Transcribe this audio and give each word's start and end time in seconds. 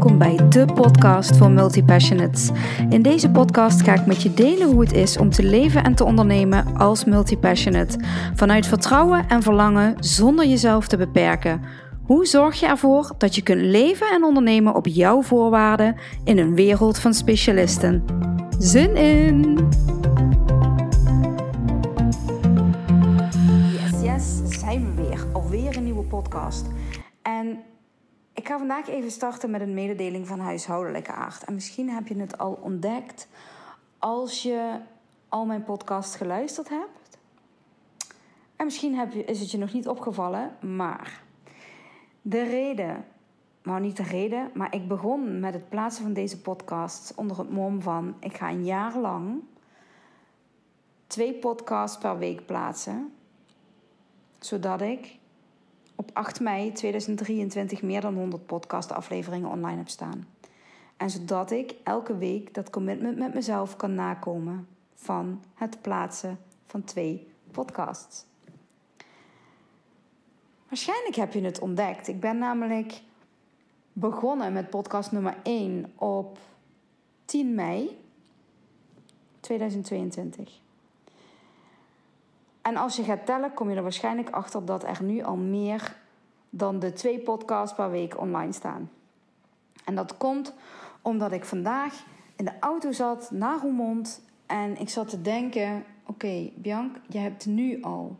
welkom 0.00 0.18
bij 0.18 0.48
de 0.48 0.64
podcast 0.74 1.36
voor 1.36 1.50
multipassionates. 1.50 2.50
In 2.88 3.02
deze 3.02 3.30
podcast 3.30 3.82
ga 3.82 3.94
ik 3.94 4.06
met 4.06 4.22
je 4.22 4.34
delen 4.34 4.70
hoe 4.70 4.80
het 4.80 4.92
is 4.92 5.16
om 5.16 5.30
te 5.30 5.42
leven 5.42 5.84
en 5.84 5.94
te 5.94 6.04
ondernemen 6.04 6.76
als 6.76 7.04
multipassionate. 7.04 7.98
Vanuit 8.34 8.66
vertrouwen 8.66 9.28
en 9.28 9.42
verlangen 9.42 9.94
zonder 9.98 10.46
jezelf 10.46 10.86
te 10.88 10.96
beperken. 10.96 11.62
Hoe 12.02 12.26
zorg 12.26 12.60
je 12.60 12.66
ervoor 12.66 13.14
dat 13.18 13.34
je 13.34 13.42
kunt 13.42 13.60
leven 13.60 14.06
en 14.10 14.24
ondernemen 14.24 14.74
op 14.74 14.86
jouw 14.86 15.22
voorwaarden 15.22 15.96
in 16.24 16.38
een 16.38 16.54
wereld 16.54 16.98
van 16.98 17.14
specialisten? 17.14 18.04
Zin 18.58 18.96
in! 18.96 19.68
Yes, 23.72 24.02
yes, 24.02 24.58
zijn 24.60 24.94
we 24.94 25.02
weer. 25.02 25.24
Alweer 25.32 25.76
een 25.76 25.84
nieuwe 25.84 26.04
podcast. 26.04 26.66
En 27.22 27.58
ik 28.40 28.48
ga 28.48 28.58
vandaag 28.58 28.88
even 28.88 29.10
starten 29.10 29.50
met 29.50 29.60
een 29.60 29.74
mededeling 29.74 30.26
van 30.26 30.38
huishoudelijke 30.38 31.12
aard. 31.12 31.44
En 31.44 31.54
misschien 31.54 31.90
heb 31.90 32.08
je 32.08 32.16
het 32.16 32.38
al 32.38 32.58
ontdekt 32.62 33.28
als 33.98 34.42
je 34.42 34.78
al 35.28 35.46
mijn 35.46 35.64
podcast 35.64 36.14
geluisterd 36.14 36.68
hebt. 36.68 37.18
En 38.56 38.64
misschien 38.64 38.94
heb 38.94 39.12
je, 39.12 39.24
is 39.24 39.40
het 39.40 39.50
je 39.50 39.58
nog 39.58 39.72
niet 39.72 39.88
opgevallen, 39.88 40.56
maar 40.60 41.22
de 42.22 42.42
reden, 42.42 43.04
nou 43.62 43.80
niet 43.80 43.96
de 43.96 44.02
reden, 44.02 44.50
maar 44.54 44.74
ik 44.74 44.88
begon 44.88 45.40
met 45.40 45.54
het 45.54 45.68
plaatsen 45.68 46.02
van 46.02 46.12
deze 46.12 46.40
podcast 46.40 47.12
onder 47.16 47.38
het 47.38 47.50
mom 47.50 47.82
van: 47.82 48.14
ik 48.20 48.36
ga 48.36 48.48
een 48.48 48.64
jaar 48.64 48.98
lang 48.98 49.42
twee 51.06 51.34
podcasts 51.34 51.98
per 51.98 52.18
week 52.18 52.46
plaatsen, 52.46 53.12
zodat 54.38 54.80
ik 54.80 55.19
op 56.00 56.10
8 56.12 56.40
mei 56.40 56.72
2023 56.72 57.82
meer 57.82 58.00
dan 58.00 58.14
100 58.14 58.46
podcastafleveringen 58.46 59.50
online 59.50 59.76
heb 59.76 59.88
staan. 59.88 60.28
En 60.96 61.10
zodat 61.10 61.50
ik 61.50 61.74
elke 61.84 62.16
week 62.16 62.54
dat 62.54 62.70
commitment 62.70 63.18
met 63.18 63.34
mezelf 63.34 63.76
kan 63.76 63.94
nakomen 63.94 64.68
van 64.94 65.42
het 65.54 65.82
plaatsen 65.82 66.38
van 66.66 66.84
twee 66.84 67.28
podcasts. 67.50 68.24
Waarschijnlijk 70.68 71.16
heb 71.16 71.32
je 71.32 71.40
het 71.40 71.58
ontdekt. 71.58 72.08
Ik 72.08 72.20
ben 72.20 72.38
namelijk 72.38 73.00
begonnen 73.92 74.52
met 74.52 74.70
podcast 74.70 75.12
nummer 75.12 75.36
1 75.42 75.92
op 75.96 76.38
10 77.24 77.54
mei 77.54 77.98
2022. 79.40 80.60
En 82.70 82.76
als 82.76 82.96
je 82.96 83.04
gaat 83.04 83.26
tellen, 83.26 83.54
kom 83.54 83.70
je 83.70 83.76
er 83.76 83.82
waarschijnlijk 83.82 84.30
achter 84.30 84.64
dat 84.64 84.84
er 84.84 85.02
nu 85.02 85.22
al 85.22 85.36
meer 85.36 85.96
dan 86.50 86.78
de 86.78 86.92
twee 86.92 87.18
podcasts 87.18 87.76
per 87.76 87.90
week 87.90 88.20
online 88.20 88.52
staan. 88.52 88.90
En 89.84 89.94
dat 89.94 90.16
komt 90.16 90.54
omdat 91.02 91.32
ik 91.32 91.44
vandaag 91.44 92.04
in 92.36 92.44
de 92.44 92.58
auto 92.60 92.92
zat 92.92 93.30
naar 93.30 93.60
Roermond 93.60 94.22
en 94.46 94.76
ik 94.80 94.88
zat 94.88 95.08
te 95.08 95.22
denken: 95.22 95.76
oké, 95.76 96.10
okay, 96.10 96.52
Bianc, 96.56 96.96
je 97.08 97.18
hebt 97.18 97.46
nu 97.46 97.82
al 97.82 98.18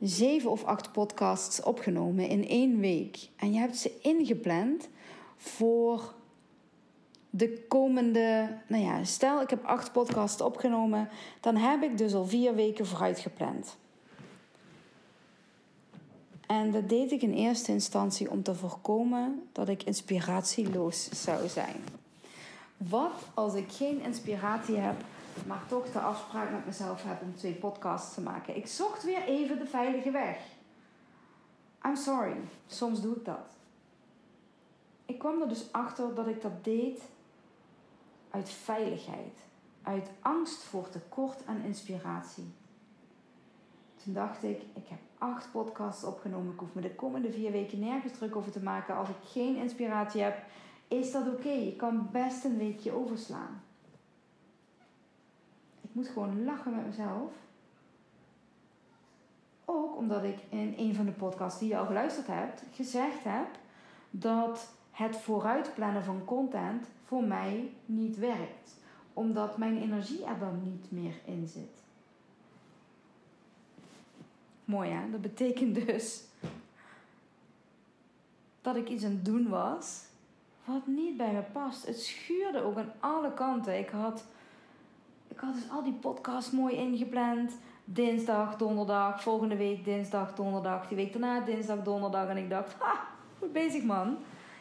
zeven 0.00 0.50
of 0.50 0.64
acht 0.64 0.92
podcasts 0.92 1.62
opgenomen 1.62 2.28
in 2.28 2.48
één 2.48 2.80
week. 2.80 3.28
En 3.36 3.52
je 3.52 3.58
hebt 3.58 3.76
ze 3.76 3.98
ingepland 4.02 4.88
voor 5.36 6.14
de 7.38 7.64
komende, 7.68 8.56
nou 8.66 8.82
ja, 8.82 9.04
stel 9.04 9.40
ik 9.40 9.50
heb 9.50 9.64
acht 9.64 9.92
podcasts 9.92 10.40
opgenomen, 10.40 11.08
dan 11.40 11.56
heb 11.56 11.82
ik 11.82 11.98
dus 11.98 12.14
al 12.14 12.26
vier 12.26 12.54
weken 12.54 12.86
vooruit 12.86 13.18
gepland. 13.18 13.76
En 16.46 16.70
dat 16.70 16.88
deed 16.88 17.12
ik 17.12 17.22
in 17.22 17.32
eerste 17.32 17.72
instantie 17.72 18.30
om 18.30 18.42
te 18.42 18.54
voorkomen 18.54 19.48
dat 19.52 19.68
ik 19.68 19.82
inspiratieloos 19.82 21.08
zou 21.08 21.48
zijn. 21.48 21.76
Wat 22.76 23.12
als 23.34 23.54
ik 23.54 23.72
geen 23.72 24.00
inspiratie 24.00 24.76
heb, 24.76 24.96
maar 25.46 25.62
toch 25.68 25.92
de 25.92 25.98
afspraak 25.98 26.50
met 26.50 26.66
mezelf 26.66 27.02
heb 27.04 27.22
om 27.22 27.36
twee 27.36 27.54
podcasts 27.54 28.14
te 28.14 28.20
maken? 28.20 28.56
Ik 28.56 28.66
zocht 28.66 29.04
weer 29.04 29.22
even 29.22 29.58
de 29.58 29.66
veilige 29.66 30.10
weg. 30.10 30.38
I'm 31.84 31.96
sorry, 31.96 32.36
soms 32.66 33.00
doe 33.00 33.16
ik 33.16 33.24
dat. 33.24 33.56
Ik 35.06 35.18
kwam 35.18 35.40
er 35.40 35.48
dus 35.48 35.72
achter 35.72 36.14
dat 36.14 36.26
ik 36.26 36.42
dat 36.42 36.64
deed 36.64 37.00
uit 38.38 38.50
veiligheid, 38.50 39.38
uit 39.82 40.10
angst 40.20 40.62
voor 40.62 40.88
tekort 40.88 41.46
aan 41.46 41.62
inspiratie. 41.64 42.52
Toen 44.04 44.12
dacht 44.12 44.42
ik, 44.42 44.62
ik 44.74 44.88
heb 44.88 44.98
acht 45.18 45.50
podcasts 45.52 46.04
opgenomen. 46.04 46.52
Ik 46.52 46.58
hoef 46.58 46.74
me 46.74 46.80
de 46.80 46.94
komende 46.94 47.32
vier 47.32 47.52
weken 47.52 47.78
nergens 47.78 48.12
druk 48.12 48.36
over 48.36 48.50
te 48.52 48.62
maken. 48.62 48.96
Als 48.96 49.08
ik 49.08 49.16
geen 49.24 49.56
inspiratie 49.56 50.22
heb, 50.22 50.44
is 50.88 51.12
dat 51.12 51.26
oké. 51.26 51.50
Je 51.50 51.76
kan 51.76 52.08
best 52.12 52.44
een 52.44 52.58
weekje 52.58 52.92
overslaan. 52.92 53.62
Ik 55.80 55.90
moet 55.92 56.08
gewoon 56.08 56.44
lachen 56.44 56.74
met 56.74 56.86
mezelf. 56.86 57.32
Ook 59.64 59.96
omdat 59.96 60.24
ik 60.24 60.38
in 60.48 60.74
een 60.76 60.94
van 60.94 61.04
de 61.04 61.12
podcasts 61.12 61.58
die 61.58 61.68
je 61.68 61.78
al 61.78 61.86
geluisterd 61.86 62.26
hebt, 62.26 62.62
gezegd 62.72 63.24
heb 63.24 63.48
dat 64.10 64.76
het 64.98 65.16
vooruitplannen 65.16 66.04
van 66.04 66.24
content 66.24 66.86
voor 67.04 67.22
mij 67.22 67.70
niet 67.86 68.18
werkt. 68.18 68.76
Omdat 69.12 69.58
mijn 69.58 69.82
energie 69.82 70.24
er 70.24 70.38
dan 70.38 70.60
niet 70.62 70.90
meer 70.90 71.14
in 71.24 71.46
zit. 71.46 71.82
Mooi 74.64 74.90
hè? 74.90 75.10
Dat 75.10 75.20
betekent 75.20 75.86
dus 75.86 76.24
dat 78.60 78.76
ik 78.76 78.88
iets 78.88 79.04
aan 79.04 79.10
het 79.10 79.24
doen 79.24 79.48
was 79.48 80.04
wat 80.64 80.86
niet 80.86 81.16
bij 81.16 81.32
me 81.32 81.42
past. 81.52 81.86
Het 81.86 82.00
schuurde 82.00 82.62
ook 82.62 82.76
aan 82.76 82.92
alle 83.00 83.32
kanten. 83.32 83.78
Ik 83.78 83.88
had, 83.88 84.24
ik 85.28 85.38
had 85.38 85.54
dus 85.54 85.70
al 85.70 85.82
die 85.82 85.92
podcasts 85.92 86.50
mooi 86.50 86.74
ingepland. 86.74 87.56
Dinsdag, 87.84 88.56
donderdag, 88.56 89.22
volgende 89.22 89.56
week 89.56 89.84
dinsdag, 89.84 90.34
donderdag, 90.34 90.88
die 90.88 90.96
week 90.96 91.12
daarna 91.12 91.40
dinsdag, 91.40 91.82
donderdag. 91.82 92.28
En 92.28 92.36
ik 92.36 92.50
dacht, 92.50 92.74
ha, 92.78 93.06
goed 93.38 93.52
bezig 93.52 93.82
man. 93.82 94.16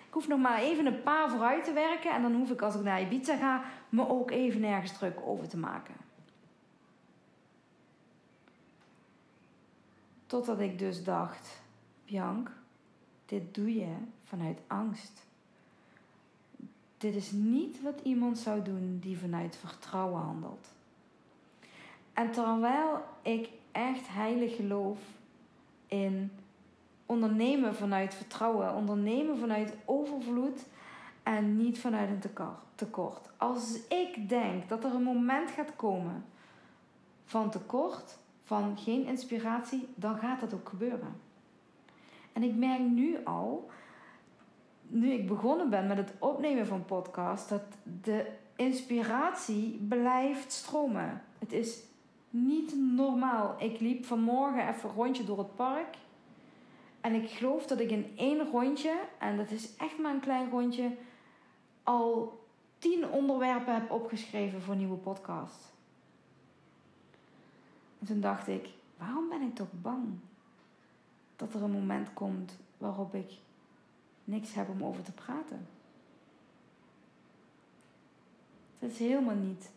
Ik 0.08 0.14
hoef 0.14 0.28
nog 0.28 0.40
maar 0.40 0.60
even 0.60 0.86
een 0.86 1.04
paar 1.04 1.30
vooruit 1.30 1.64
te 1.64 1.74
werken. 1.74 2.12
En 2.12 2.22
dan 2.22 2.36
hoef 2.36 2.52
ik 2.52 2.62
als 2.62 2.76
ik 2.76 2.82
naar 2.82 3.02
Ibiza 3.02 3.36
ga, 3.36 3.64
me 3.90 4.10
ook 4.10 4.32
even 4.32 4.62
nergens 4.62 4.98
druk 4.98 5.20
over 5.26 5.48
te 5.48 5.58
maken. 5.58 5.96
Totdat 10.26 10.60
ik 10.60 10.80
dus 10.80 11.04
dacht, 11.04 11.62
Bianc, 12.06 12.52
dit 13.26 13.56
doe 13.56 13.76
je 13.76 13.96
vanuit 14.24 14.60
angst. 14.68 15.26
Dit 16.98 17.16
is 17.16 17.32
niet 17.32 17.82
wat 17.82 18.00
iemand 18.04 18.38
zou 18.38 18.62
doen 18.62 19.00
die 19.02 19.18
vanuit 19.18 19.56
vertrouwen 19.56 20.22
handelt. 20.22 20.68
En 22.14 22.32
terwijl 22.32 23.04
ik 23.22 23.50
echt 23.72 24.08
heilig 24.08 24.56
geloof 24.56 25.00
in 25.88 26.32
ondernemen 27.08 27.76
vanuit 27.76 28.14
vertrouwen, 28.14 28.76
ondernemen 28.76 29.38
vanuit 29.38 29.74
overvloed 29.86 30.66
en 31.24 31.58
niet 31.58 31.80
vanuit 31.80 32.10
een 32.10 32.32
tekort. 32.76 33.30
Als 33.38 33.80
ik 33.88 34.30
denk 34.30 34.70
dat 34.70 34.84
er 34.84 34.94
een 34.94 35.04
moment 35.04 35.52
gaat 35.52 35.76
komen 35.76 36.26
van 37.26 37.50
tekort, 37.50 38.18
van 38.44 38.78
geen 38.78 39.06
inspiratie, 39.06 39.88
dan 39.96 40.18
gaat 40.18 40.40
dat 40.40 40.54
ook 40.54 40.70
gebeuren. 40.70 41.16
En 42.34 42.44
ik 42.44 42.56
merk 42.56 42.80
nu 42.80 43.18
al, 43.24 43.70
nu 44.88 45.12
ik 45.12 45.28
begonnen 45.28 45.70
ben 45.70 45.88
met 45.88 45.98
het 45.98 46.14
opnemen 46.20 46.68
van 46.68 46.86
podcast, 46.86 47.50
dat 47.50 47.64
de 48.04 48.26
inspiratie 48.56 49.86
blijft 49.88 50.52
stromen. 50.52 51.22
Het 51.40 51.52
is 51.52 51.80
niet 52.30 52.76
normaal. 52.96 53.56
Ik 53.60 53.80
liep 53.80 54.06
vanmorgen 54.06 54.68
even 54.68 54.90
een 54.90 54.96
rondje 54.96 55.24
door 55.24 55.38
het 55.38 55.56
park. 55.56 55.96
En 57.08 57.14
ik 57.14 57.30
geloof 57.30 57.66
dat 57.66 57.80
ik 57.80 57.92
in 57.92 58.12
één 58.16 58.50
rondje, 58.52 59.00
en 59.20 59.38
dat 59.38 59.52
is 59.52 59.76
echt 59.76 59.98
maar 59.98 60.14
een 60.14 60.20
klein 60.20 60.50
rondje, 60.50 60.92
al 61.84 62.40
tien 62.78 63.10
onderwerpen 63.10 63.74
heb 63.74 63.92
opgeschreven 63.92 64.62
voor 64.62 64.74
een 64.74 64.80
nieuwe 64.80 64.98
podcast. 64.98 65.74
En 68.00 68.06
toen 68.06 68.20
dacht 68.20 68.48
ik, 68.48 68.70
waarom 68.98 69.30
ben 69.30 69.42
ik 69.42 69.56
toch 69.56 69.68
bang 69.82 70.06
dat 71.36 71.54
er 71.54 71.64
een 71.64 71.72
moment 71.72 72.14
komt 72.14 72.58
waarop 72.78 73.16
ik 73.16 73.32
niks 74.24 74.54
heb 74.54 74.70
om 74.70 74.84
over 74.84 75.04
te 75.04 75.14
praten? 75.14 75.68
Dat 78.80 78.90
is 78.90 79.00
helemaal 79.00 79.36
niet 79.36 79.70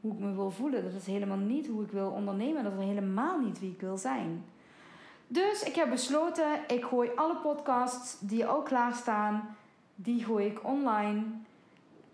hoe 0.00 0.12
ik 0.12 0.18
me 0.18 0.34
wil 0.34 0.50
voelen. 0.50 0.84
Dat 0.84 0.92
is 0.92 1.06
helemaal 1.06 1.36
niet 1.36 1.66
hoe 1.66 1.82
ik 1.82 1.90
wil 1.90 2.10
ondernemen. 2.10 2.64
Dat 2.64 2.72
is 2.72 2.84
helemaal 2.84 3.38
niet 3.40 3.58
wie 3.58 3.70
ik 3.70 3.80
wil 3.80 3.96
zijn. 3.96 4.44
Dus 5.30 5.62
ik 5.62 5.74
heb 5.74 5.90
besloten, 5.90 6.60
ik 6.66 6.84
gooi 6.84 7.10
alle 7.14 7.36
podcasts 7.36 8.18
die 8.20 8.46
al 8.46 8.62
klaar 8.62 8.94
staan, 8.94 9.56
die 9.94 10.24
gooi 10.24 10.46
ik 10.46 10.64
online. 10.64 11.24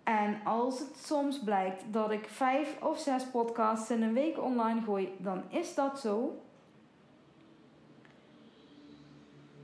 En 0.03 0.41
als 0.45 0.79
het 0.79 0.97
soms 1.05 1.39
blijkt 1.39 1.83
dat 1.91 2.11
ik 2.11 2.29
vijf 2.29 2.83
of 2.83 2.99
zes 2.99 3.25
podcasts 3.25 3.91
in 3.91 4.03
een 4.03 4.13
week 4.13 4.43
online 4.43 4.83
gooi, 4.83 5.15
dan 5.19 5.43
is 5.49 5.75
dat 5.75 6.01
zo. 6.01 6.39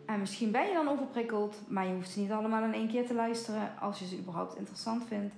En 0.07 0.19
misschien 0.19 0.51
ben 0.51 0.67
je 0.67 0.73
dan 0.73 0.89
overprikkeld, 0.89 1.57
maar 1.69 1.87
je 1.87 1.95
hoeft 1.95 2.11
ze 2.11 2.21
niet 2.21 2.31
allemaal 2.31 2.63
in 2.63 2.75
één 2.75 2.89
keer 2.89 3.07
te 3.07 3.15
luisteren 3.15 3.73
als 3.81 3.99
je 3.99 4.07
ze 4.07 4.19
überhaupt 4.19 4.57
interessant 4.57 5.05
vindt. 5.05 5.35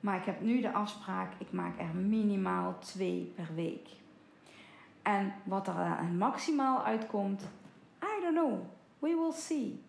Maar 0.00 0.16
ik 0.16 0.24
heb 0.24 0.40
nu 0.40 0.60
de 0.60 0.72
afspraak, 0.72 1.32
ik 1.38 1.52
maak 1.52 1.78
er 1.78 1.94
minimaal 1.94 2.78
twee 2.78 3.32
per 3.34 3.48
week. 3.54 3.88
En 5.16 5.32
wat 5.44 5.66
er 5.68 6.04
maximaal 6.16 6.84
uitkomt, 6.84 7.42
I 8.02 8.22
don't 8.22 8.34
know. 8.34 8.58
We 8.98 9.08
will 9.08 9.32
see. 9.32 9.82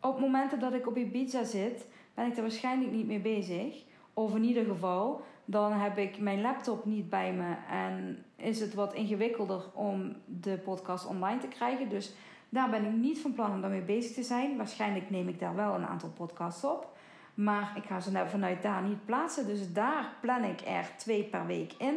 Op 0.00 0.20
momenten 0.20 0.58
dat 0.60 0.72
ik 0.74 0.86
op 0.86 0.96
Ibiza 0.96 1.44
zit, 1.44 1.86
ben 2.14 2.26
ik 2.26 2.36
er 2.36 2.42
waarschijnlijk 2.42 2.92
niet 2.92 3.06
mee 3.06 3.20
bezig. 3.20 3.84
Of 4.14 4.34
in 4.34 4.44
ieder 4.44 4.64
geval, 4.64 5.22
dan 5.44 5.72
heb 5.72 5.98
ik 5.98 6.18
mijn 6.18 6.40
laptop 6.40 6.84
niet 6.84 7.10
bij 7.10 7.32
me 7.32 7.54
en 7.70 8.24
is 8.36 8.60
het 8.60 8.74
wat 8.74 8.94
ingewikkelder 8.94 9.62
om 9.72 10.16
de 10.26 10.58
podcast 10.58 11.06
online 11.06 11.40
te 11.40 11.48
krijgen. 11.48 11.88
Dus 11.88 12.14
daar 12.48 12.70
ben 12.70 12.84
ik 12.84 12.92
niet 12.92 13.20
van 13.20 13.32
plan 13.32 13.52
om 13.52 13.60
daarmee 13.60 13.82
bezig 13.82 14.14
te 14.14 14.22
zijn. 14.22 14.56
Waarschijnlijk 14.56 15.10
neem 15.10 15.28
ik 15.28 15.38
daar 15.38 15.54
wel 15.54 15.74
een 15.74 15.86
aantal 15.86 16.10
podcasts 16.10 16.64
op. 16.64 16.96
Maar 17.34 17.72
ik 17.76 17.84
ga 17.84 18.00
ze 18.00 18.26
vanuit 18.26 18.62
daar 18.62 18.82
niet 18.82 19.04
plaatsen. 19.04 19.46
Dus 19.46 19.72
daar 19.72 20.12
plan 20.20 20.44
ik 20.44 20.60
er 20.60 20.90
twee 20.96 21.24
per 21.24 21.46
week 21.46 21.72
in. 21.78 21.96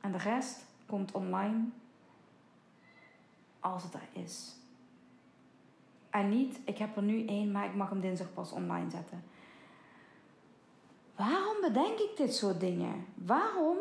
En 0.00 0.12
de 0.12 0.18
rest 0.18 0.64
komt 0.86 1.12
online 1.12 1.64
als 3.60 3.82
het 3.82 3.94
er 3.94 4.08
is. 4.12 4.54
En 6.10 6.28
niet, 6.28 6.60
ik 6.64 6.78
heb 6.78 6.96
er 6.96 7.02
nu 7.02 7.26
één, 7.26 7.52
maar 7.52 7.64
ik 7.64 7.74
mag 7.74 7.88
hem 7.88 8.00
dinsdag 8.00 8.32
pas 8.32 8.52
online 8.52 8.90
zetten. 8.90 9.22
Waarom 11.16 11.60
bedenk 11.60 11.98
ik 11.98 12.16
dit 12.16 12.34
soort 12.34 12.60
dingen? 12.60 13.06
Waarom? 13.14 13.76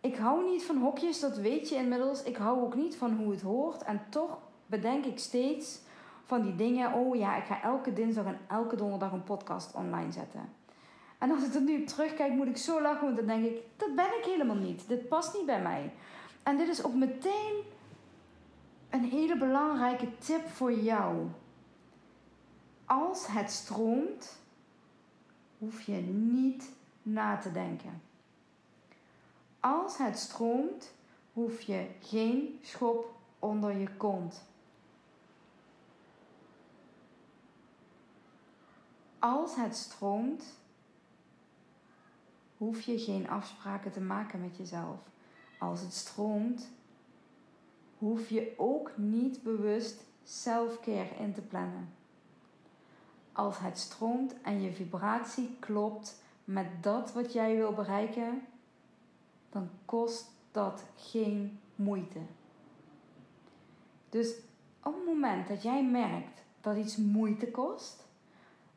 Ik 0.00 0.16
hou 0.16 0.50
niet 0.50 0.64
van 0.64 0.76
hokjes, 0.76 1.20
dat 1.20 1.36
weet 1.36 1.68
je 1.68 1.74
inmiddels. 1.74 2.22
Ik 2.22 2.36
hou 2.36 2.60
ook 2.60 2.74
niet 2.74 2.96
van 2.96 3.16
hoe 3.16 3.30
het 3.30 3.42
hoort. 3.42 3.82
En 3.82 4.02
toch 4.08 4.38
bedenk 4.66 5.04
ik 5.04 5.18
steeds 5.18 5.80
van 6.24 6.42
die 6.42 6.54
dingen. 6.54 6.92
Oh 6.92 7.16
ja, 7.16 7.36
ik 7.36 7.44
ga 7.44 7.62
elke 7.62 7.92
dinsdag 7.92 8.24
en 8.24 8.38
elke 8.48 8.76
donderdag 8.76 9.12
een 9.12 9.24
podcast 9.24 9.74
online 9.74 10.12
zetten. 10.12 10.52
En 11.18 11.30
als 11.30 11.44
ik 11.44 11.54
er 11.54 11.60
nu 11.60 11.84
terugkijk, 11.84 12.32
moet 12.32 12.46
ik 12.46 12.56
zo 12.56 12.82
lachen, 12.82 13.04
want 13.04 13.16
dan 13.16 13.26
denk 13.26 13.44
ik: 13.44 13.62
dat 13.76 13.94
ben 13.94 14.18
ik 14.18 14.24
helemaal 14.24 14.56
niet. 14.56 14.88
Dit 14.88 15.08
past 15.08 15.34
niet 15.34 15.46
bij 15.46 15.62
mij. 15.62 15.92
En 16.42 16.56
dit 16.56 16.68
is 16.68 16.84
ook 16.84 16.94
meteen 16.94 17.62
een 18.90 19.04
hele 19.04 19.36
belangrijke 19.38 20.18
tip 20.18 20.48
voor 20.48 20.72
jou. 20.72 21.26
Als 22.84 23.26
het 23.26 23.50
stroomt, 23.50 24.38
hoef 25.58 25.80
je 25.80 25.96
niet 26.12 26.70
na 27.02 27.38
te 27.38 27.52
denken. 27.52 28.02
Als 29.60 29.98
het 29.98 30.18
stroomt, 30.18 30.94
hoef 31.32 31.60
je 31.60 31.86
geen 32.00 32.58
schop 32.62 33.14
onder 33.38 33.76
je 33.76 33.88
kont. 33.96 34.42
Als 39.18 39.56
het 39.56 39.76
stroomt, 39.76 40.44
hoef 42.58 42.80
je 42.80 42.98
geen 42.98 43.28
afspraken 43.28 43.92
te 43.92 44.00
maken 44.00 44.40
met 44.40 44.56
jezelf. 44.56 44.98
Als 45.58 45.80
het 45.80 45.92
stroomt, 45.92 46.70
hoef 47.98 48.28
je 48.28 48.54
ook 48.56 48.92
niet 48.96 49.42
bewust 49.42 50.04
selfcare 50.24 51.16
in 51.18 51.34
te 51.34 51.40
plannen. 51.40 51.88
Als 53.32 53.58
het 53.58 53.78
stroomt 53.78 54.34
en 54.42 54.62
je 54.62 54.72
vibratie 54.72 55.56
klopt 55.58 56.22
met 56.44 56.66
dat 56.80 57.12
wat 57.12 57.32
jij 57.32 57.56
wil 57.56 57.72
bereiken, 57.72 58.42
dan 59.50 59.70
kost 59.84 60.30
dat 60.52 60.84
geen 60.96 61.58
moeite. 61.74 62.18
Dus 64.08 64.34
op 64.82 64.94
het 64.94 65.04
moment 65.04 65.48
dat 65.48 65.62
jij 65.62 65.84
merkt 65.84 66.42
dat 66.60 66.76
iets 66.76 66.96
moeite 66.96 67.50
kost, 67.50 68.06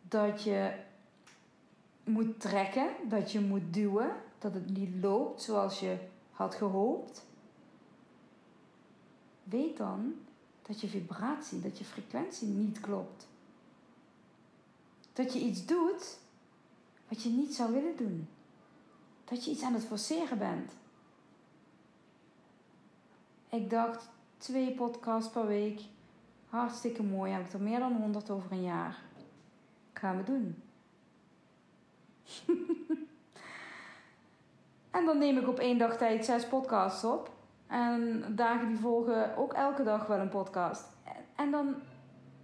dat 0.01 0.43
je 0.43 0.85
moet 2.07 2.39
trekken, 2.39 2.89
dat 3.09 3.31
je 3.31 3.39
moet 3.39 3.73
duwen, 3.73 4.15
dat 4.39 4.53
het 4.53 4.69
niet 4.69 5.03
loopt 5.03 5.41
zoals 5.41 5.79
je 5.79 5.97
had 6.31 6.55
gehoopt, 6.55 7.25
weet 9.43 9.77
dan 9.77 10.13
dat 10.61 10.81
je 10.81 10.87
vibratie, 10.87 11.61
dat 11.61 11.77
je 11.77 11.85
frequentie 11.85 12.47
niet 12.47 12.79
klopt. 12.79 13.27
Dat 15.13 15.33
je 15.33 15.39
iets 15.39 15.65
doet 15.65 16.17
wat 17.07 17.23
je 17.23 17.29
niet 17.29 17.55
zou 17.55 17.73
willen 17.73 17.97
doen. 17.97 18.27
Dat 19.23 19.45
je 19.45 19.51
iets 19.51 19.63
aan 19.63 19.73
het 19.73 19.85
forceren 19.85 20.37
bent. 20.37 20.71
Ik 23.49 23.69
dacht 23.69 24.09
twee 24.37 24.71
podcasts 24.71 25.31
per 25.31 25.47
week. 25.47 25.81
Hartstikke 26.49 27.03
mooi. 27.03 27.31
Heb 27.31 27.45
ik 27.45 27.53
er 27.53 27.61
meer 27.61 27.79
dan 27.79 27.95
100 27.95 28.29
over 28.29 28.51
een 28.51 28.63
jaar. 28.63 29.03
Gaan 29.93 30.17
we 30.17 30.23
doen. 30.23 30.61
en 34.97 35.05
dan 35.05 35.17
neem 35.17 35.37
ik 35.37 35.47
op 35.47 35.59
één 35.59 35.77
dag 35.77 35.97
tijd 35.97 36.25
zes 36.25 36.47
podcasts 36.47 37.03
op. 37.03 37.35
En 37.67 38.23
dagen 38.35 38.67
die 38.67 38.77
volgen 38.77 39.37
ook 39.37 39.53
elke 39.53 39.83
dag 39.83 40.07
wel 40.07 40.19
een 40.19 40.29
podcast. 40.29 40.85
En 41.35 41.51
dan 41.51 41.75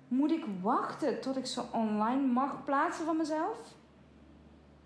moet 0.07 0.31
ik 0.31 0.45
wachten 0.61 1.21
tot 1.21 1.37
ik 1.37 1.45
ze 1.45 1.63
online 1.71 2.25
mag 2.25 2.65
plaatsen 2.65 3.05
van 3.05 3.17
mezelf? 3.17 3.57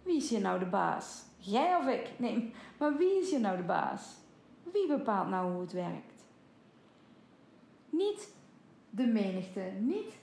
Wie 0.03 0.17
is 0.17 0.29
hier 0.29 0.41
nou 0.41 0.59
de 0.59 0.65
baas? 0.65 1.23
Jij 1.37 1.75
of 1.75 1.87
ik? 1.87 2.11
Nee, 2.17 2.53
maar 2.77 2.97
wie 2.97 3.19
is 3.19 3.29
hier 3.29 3.39
nou 3.39 3.57
de 3.57 3.63
baas? 3.63 4.15
Wie 4.63 4.87
bepaalt 4.87 5.29
nou 5.29 5.51
hoe 5.51 5.61
het 5.61 5.71
werkt? 5.71 6.23
Niet 7.89 8.33
de 8.89 9.05
menigte, 9.05 9.61
niet 9.79 10.13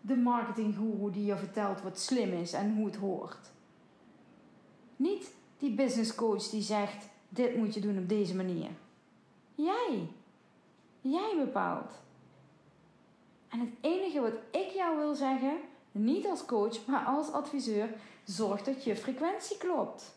de 0.00 0.16
marketinggoeroe 0.16 1.10
die 1.10 1.24
je 1.24 1.36
vertelt 1.36 1.82
wat 1.82 1.98
slim 1.98 2.32
is 2.32 2.52
en 2.52 2.74
hoe 2.74 2.86
het 2.86 2.96
hoort. 2.96 3.51
Niet 5.02 5.32
die 5.58 5.74
business 5.74 6.14
coach 6.14 6.48
die 6.48 6.62
zegt: 6.62 7.08
dit 7.28 7.56
moet 7.56 7.74
je 7.74 7.80
doen 7.80 7.98
op 7.98 8.08
deze 8.08 8.36
manier. 8.36 8.70
Jij. 9.54 10.08
Jij 11.00 11.34
bepaalt. 11.44 11.92
En 13.48 13.60
het 13.60 13.68
enige 13.80 14.20
wat 14.20 14.34
ik 14.50 14.70
jou 14.70 14.98
wil 14.98 15.14
zeggen, 15.14 15.56
niet 15.92 16.26
als 16.26 16.44
coach, 16.44 16.86
maar 16.86 17.04
als 17.04 17.32
adviseur, 17.32 17.94
zorg 18.24 18.62
dat 18.62 18.84
je 18.84 18.96
frequentie 18.96 19.56
klopt. 19.56 20.14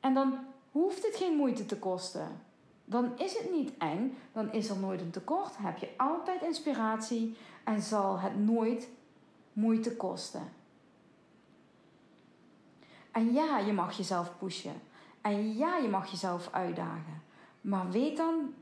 En 0.00 0.14
dan 0.14 0.38
hoeft 0.70 1.06
het 1.06 1.16
geen 1.16 1.36
moeite 1.36 1.66
te 1.66 1.78
kosten. 1.78 2.42
Dan 2.84 3.18
is 3.18 3.38
het 3.38 3.50
niet 3.50 3.72
eng, 3.78 4.16
dan 4.32 4.52
is 4.52 4.68
er 4.68 4.78
nooit 4.78 5.00
een 5.00 5.10
tekort, 5.10 5.56
heb 5.56 5.78
je 5.78 5.88
altijd 5.96 6.42
inspiratie 6.42 7.36
en 7.64 7.82
zal 7.82 8.18
het 8.18 8.38
nooit 8.38 8.88
moeite 9.52 9.96
kosten. 9.96 10.58
En 13.10 13.32
ja, 13.32 13.58
je 13.58 13.72
mag 13.72 13.96
jezelf 13.96 14.38
pushen. 14.38 14.80
En 15.20 15.56
ja, 15.56 15.76
je 15.76 15.88
mag 15.88 16.10
jezelf 16.10 16.48
uitdagen. 16.52 17.22
Maar 17.60 17.90
weet 17.90 18.16
dan 18.16 18.54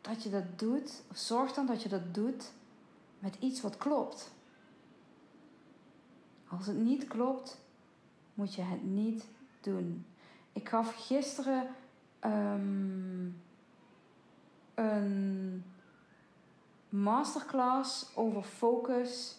dat 0.00 0.22
je 0.22 0.30
dat 0.30 0.58
doet, 0.58 1.02
of 1.10 1.16
zorg 1.16 1.52
dan 1.52 1.66
dat 1.66 1.82
je 1.82 1.88
dat 1.88 2.14
doet 2.14 2.52
met 3.18 3.36
iets 3.40 3.60
wat 3.60 3.76
klopt. 3.76 4.32
Als 6.48 6.66
het 6.66 6.76
niet 6.76 7.06
klopt, 7.06 7.60
moet 8.34 8.54
je 8.54 8.62
het 8.62 8.84
niet 8.84 9.28
doen. 9.60 10.06
Ik 10.52 10.68
gaf 10.68 11.06
gisteren 11.06 11.68
um, 12.24 13.42
een 14.74 15.64
masterclass 16.88 18.16
over 18.16 18.42
focus. 18.42 19.36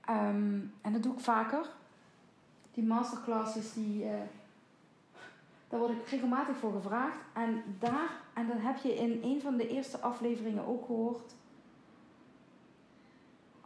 Ehm, 0.00 0.60
en 0.80 0.92
dat 0.92 1.02
doe 1.02 1.12
ik 1.12 1.20
vaker. 1.20 1.66
Die 2.74 2.84
masterclasses 2.84 3.72
die. 3.72 4.04
Uh, 4.04 4.10
daar 5.68 5.80
word 5.80 5.92
ik 5.92 6.08
regelmatig 6.08 6.56
voor 6.56 6.72
gevraagd. 6.72 7.18
En 7.32 7.62
daar, 7.78 8.20
en 8.34 8.46
dat 8.46 8.56
heb 8.58 8.76
je 8.76 8.94
in 8.94 9.20
een 9.22 9.40
van 9.40 9.56
de 9.56 9.68
eerste 9.68 9.98
afleveringen 10.00 10.66
ook 10.66 10.86
gehoord. 10.86 11.34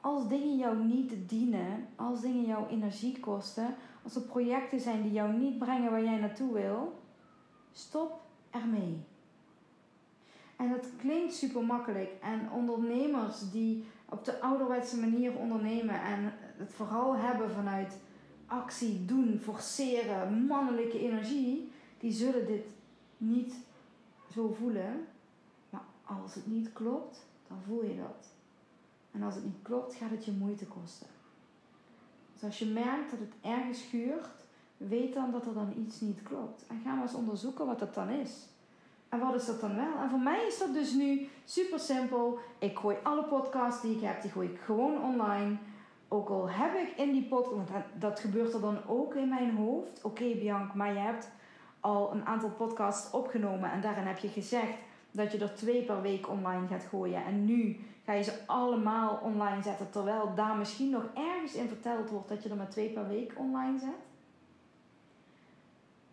Als 0.01 0.29
dingen 0.29 0.57
jou 0.57 0.85
niet 0.85 1.29
dienen, 1.29 1.87
als 1.97 2.21
dingen 2.21 2.45
jouw 2.45 2.69
energie 2.69 3.21
kosten, 3.21 3.75
als 4.03 4.17
er 4.17 4.23
projecten 4.23 4.81
zijn 4.81 5.03
die 5.03 5.13
jou 5.13 5.33
niet 5.33 5.59
brengen 5.59 5.91
waar 5.91 6.05
jij 6.05 6.19
naartoe 6.19 6.53
wil, 6.53 7.01
stop 7.73 8.21
ermee. 8.51 9.05
En 10.57 10.71
dat 10.71 10.87
klinkt 10.97 11.35
super 11.35 11.65
makkelijk. 11.65 12.11
En 12.23 12.51
ondernemers 12.51 13.51
die 13.51 13.85
op 14.09 14.25
de 14.25 14.41
ouderwetse 14.41 15.01
manier 15.01 15.37
ondernemen 15.37 16.03
en 16.03 16.33
het 16.57 16.73
vooral 16.73 17.17
hebben 17.17 17.51
vanuit 17.51 17.99
actie, 18.49 19.05
doen, 19.05 19.41
forceren, 19.43 20.47
mannelijke 20.47 20.99
energie, 20.99 21.73
die 21.99 22.13
zullen 22.13 22.47
dit 22.47 22.67
niet 23.17 23.55
zo 24.33 24.57
voelen. 24.59 25.07
Maar 25.71 25.85
als 26.05 26.35
het 26.35 26.47
niet 26.47 26.73
klopt, 26.73 27.27
dan 27.49 27.59
voel 27.67 27.85
je 27.85 27.97
dat. 27.97 28.29
En 29.11 29.23
als 29.23 29.35
het 29.35 29.45
niet 29.45 29.63
klopt, 29.63 29.95
gaat 29.95 30.11
het 30.11 30.25
je 30.25 30.33
moeite 30.33 30.67
kosten. 30.67 31.07
Dus 32.33 32.43
als 32.43 32.59
je 32.59 32.67
merkt 32.67 33.11
dat 33.11 33.19
het 33.19 33.33
ergens 33.41 33.81
schuurt, 33.81 34.29
weet 34.77 35.15
dan 35.15 35.33
dat 35.33 35.47
er 35.47 35.55
dan 35.55 35.73
iets 35.79 36.01
niet 36.01 36.23
klopt. 36.23 36.67
En 36.67 36.81
ga 36.85 36.95
maar 36.95 37.03
eens 37.03 37.15
onderzoeken 37.15 37.67
wat 37.67 37.79
dat 37.79 37.95
dan 37.95 38.09
is. 38.09 38.47
En 39.09 39.19
wat 39.19 39.35
is 39.35 39.47
dat 39.47 39.61
dan 39.61 39.77
wel? 39.77 39.97
En 40.03 40.11
voor 40.11 40.19
mij 40.19 40.47
is 40.47 40.59
dat 40.59 40.75
dus 40.75 40.93
nu 40.93 41.29
super 41.45 41.79
simpel. 41.79 42.39
Ik 42.59 42.79
gooi 42.79 42.97
alle 43.03 43.25
podcasts 43.25 43.83
die 43.83 43.97
ik 43.97 44.03
heb, 44.03 44.23
die 44.23 44.31
gooi 44.31 44.49
ik 44.49 44.61
gewoon 44.61 45.03
online. 45.03 45.57
Ook 46.09 46.29
al 46.29 46.51
heb 46.51 46.75
ik 46.75 46.97
in 46.97 47.13
die 47.13 47.25
podcast, 47.25 47.55
want 47.55 47.85
dat, 47.99 48.21
gebeurt 48.21 48.55
er 48.55 48.61
dan 48.61 48.79
ook 48.87 49.15
in 49.15 49.29
mijn 49.29 49.57
hoofd. 49.57 50.05
Oké, 50.05 50.35
Bianca, 50.35 50.75
maar 50.75 50.93
je 50.93 50.99
hebt 50.99 51.31
al 51.81 52.13
een 52.13 52.27
aantal 52.27 52.51
podcasts 52.51 53.11
opgenomen 53.11 53.73
en 53.73 53.81
daarin 53.81 54.07
heb 54.07 54.19
je 54.19 54.29
gezegd 54.29 54.75
dat 55.11 55.33
je 55.33 55.39
er 55.39 55.55
twee 55.55 55.83
per 55.83 56.03
week 56.03 56.29
online 56.29 56.67
gaat 56.67 56.85
gooien. 56.89 57.25
En 57.25 57.45
nu 57.45 57.81
ga 58.05 58.13
je 58.13 58.23
ze 58.23 58.33
allemaal 58.47 59.21
online 59.23 59.63
zetten, 59.63 59.91
terwijl 59.91 60.35
daar 60.35 60.57
misschien 60.57 60.91
nog 60.91 61.05
ergens 61.15 61.55
in 61.55 61.69
verteld 61.69 62.11
wordt 62.11 62.29
dat 62.29 62.43
je 62.43 62.49
er 62.49 62.57
maar 62.57 62.69
twee 62.69 62.89
per 62.89 63.09
week 63.09 63.33
online 63.37 63.79
zet. 63.79 64.07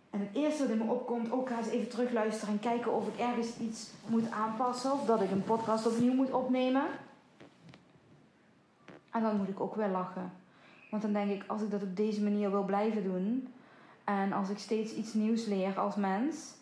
En 0.09 0.19
het 0.19 0.29
eerste 0.33 0.61
wat 0.61 0.71
in 0.71 0.77
me 0.77 0.91
opkomt, 0.91 1.31
ook 1.31 1.49
ga 1.49 1.57
eens 1.57 1.67
even 1.67 1.89
terugluisteren 1.89 2.53
en 2.53 2.59
kijken 2.59 2.93
of 2.93 3.07
ik 3.07 3.19
ergens 3.19 3.57
iets 3.57 3.89
moet 4.07 4.31
aanpassen 4.31 4.91
of 4.91 5.05
dat 5.05 5.21
ik 5.21 5.31
een 5.31 5.43
podcast 5.43 5.87
opnieuw 5.87 6.13
moet 6.13 6.31
opnemen. 6.31 6.83
En 9.15 9.21
dan 9.21 9.37
moet 9.37 9.49
ik 9.49 9.59
ook 9.59 9.75
wel 9.75 9.89
lachen. 9.89 10.31
Want 10.89 11.01
dan 11.01 11.13
denk 11.13 11.31
ik, 11.31 11.43
als 11.47 11.61
ik 11.61 11.71
dat 11.71 11.83
op 11.83 11.95
deze 11.95 12.23
manier 12.23 12.51
wil 12.51 12.63
blijven 12.63 13.03
doen 13.03 13.53
en 14.03 14.33
als 14.33 14.49
ik 14.49 14.57
steeds 14.57 14.93
iets 14.93 15.13
nieuws 15.13 15.45
leer 15.45 15.79
als 15.79 15.95
mens, 15.95 16.53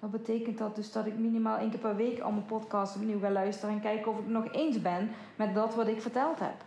dan 0.00 0.10
betekent 0.10 0.58
dat 0.58 0.76
dus 0.76 0.92
dat 0.92 1.06
ik 1.06 1.18
minimaal 1.18 1.56
één 1.56 1.70
keer 1.70 1.78
per 1.78 1.96
week 1.96 2.20
al 2.20 2.30
mijn 2.30 2.44
podcast 2.44 2.96
opnieuw 2.96 3.18
ga 3.18 3.30
luisteren 3.30 3.74
en 3.74 3.80
kijken 3.80 4.12
of 4.12 4.18
ik 4.18 4.26
nog 4.26 4.52
eens 4.52 4.82
ben 4.82 5.10
met 5.36 5.54
dat 5.54 5.74
wat 5.74 5.86
ik 5.86 6.02
verteld 6.02 6.38
heb. 6.38 6.64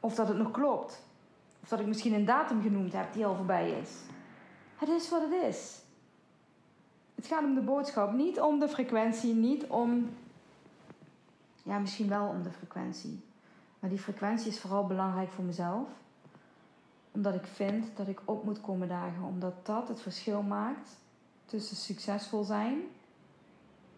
Of 0.00 0.14
dat 0.14 0.28
het 0.28 0.36
nog 0.36 0.50
klopt. 0.50 1.02
Of 1.62 1.68
dat 1.68 1.80
ik 1.80 1.86
misschien 1.86 2.14
een 2.14 2.24
datum 2.24 2.62
genoemd 2.62 2.92
heb 2.92 3.12
die 3.12 3.26
al 3.26 3.36
voorbij 3.36 3.70
is. 3.70 3.90
Het 4.76 4.88
is 4.88 5.10
wat 5.10 5.22
het 5.22 5.42
is. 5.42 5.80
Het 7.14 7.26
gaat 7.26 7.44
om 7.44 7.54
de 7.54 7.60
boodschap, 7.60 8.12
niet 8.12 8.40
om 8.40 8.58
de 8.58 8.68
frequentie, 8.68 9.34
niet 9.34 9.66
om. 9.66 10.10
Ja, 11.62 11.78
misschien 11.78 12.08
wel 12.08 12.26
om 12.26 12.42
de 12.42 12.50
frequentie. 12.50 13.24
Maar 13.78 13.90
die 13.90 13.98
frequentie 13.98 14.48
is 14.48 14.60
vooral 14.60 14.86
belangrijk 14.86 15.30
voor 15.30 15.44
mezelf. 15.44 15.88
Omdat 17.10 17.34
ik 17.34 17.46
vind 17.46 17.96
dat 17.96 18.08
ik 18.08 18.20
op 18.24 18.44
moet 18.44 18.60
komen 18.60 18.88
dagen. 18.88 19.22
Omdat 19.22 19.66
dat 19.66 19.88
het 19.88 20.00
verschil 20.00 20.42
maakt 20.42 20.90
tussen 21.44 21.76
succesvol 21.76 22.44
zijn 22.44 22.80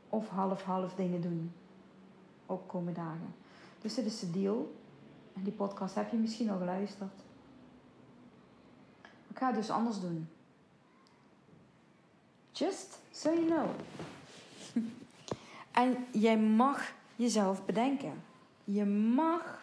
of 0.08 0.28
half-half 0.28 0.94
dingen 0.94 1.20
doen. 1.20 1.52
Opkomen 2.46 2.94
dagen. 2.94 3.34
Dus 3.80 3.94
dit 3.94 4.06
is 4.06 4.20
de 4.20 4.30
deal. 4.30 4.74
En 5.34 5.42
die 5.42 5.52
podcast 5.52 5.94
heb 5.94 6.10
je 6.10 6.16
misschien 6.16 6.50
al 6.50 6.58
geluisterd. 6.58 7.14
Ik 9.28 9.38
ga 9.38 9.46
het 9.46 9.56
dus 9.56 9.70
anders 9.70 10.00
doen. 10.00 10.28
Just 12.52 12.98
so 13.10 13.32
you 13.32 13.46
know. 13.46 13.68
en 15.82 16.06
jij 16.12 16.38
mag 16.38 16.92
jezelf 17.16 17.64
bedenken. 17.64 18.22
Je 18.64 18.84
mag 18.84 19.62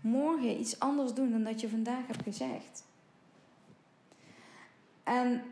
morgen 0.00 0.60
iets 0.60 0.78
anders 0.78 1.14
doen 1.14 1.30
dan 1.30 1.42
dat 1.42 1.60
je 1.60 1.68
vandaag 1.68 2.06
hebt 2.06 2.22
gezegd. 2.22 2.84
En 5.02 5.42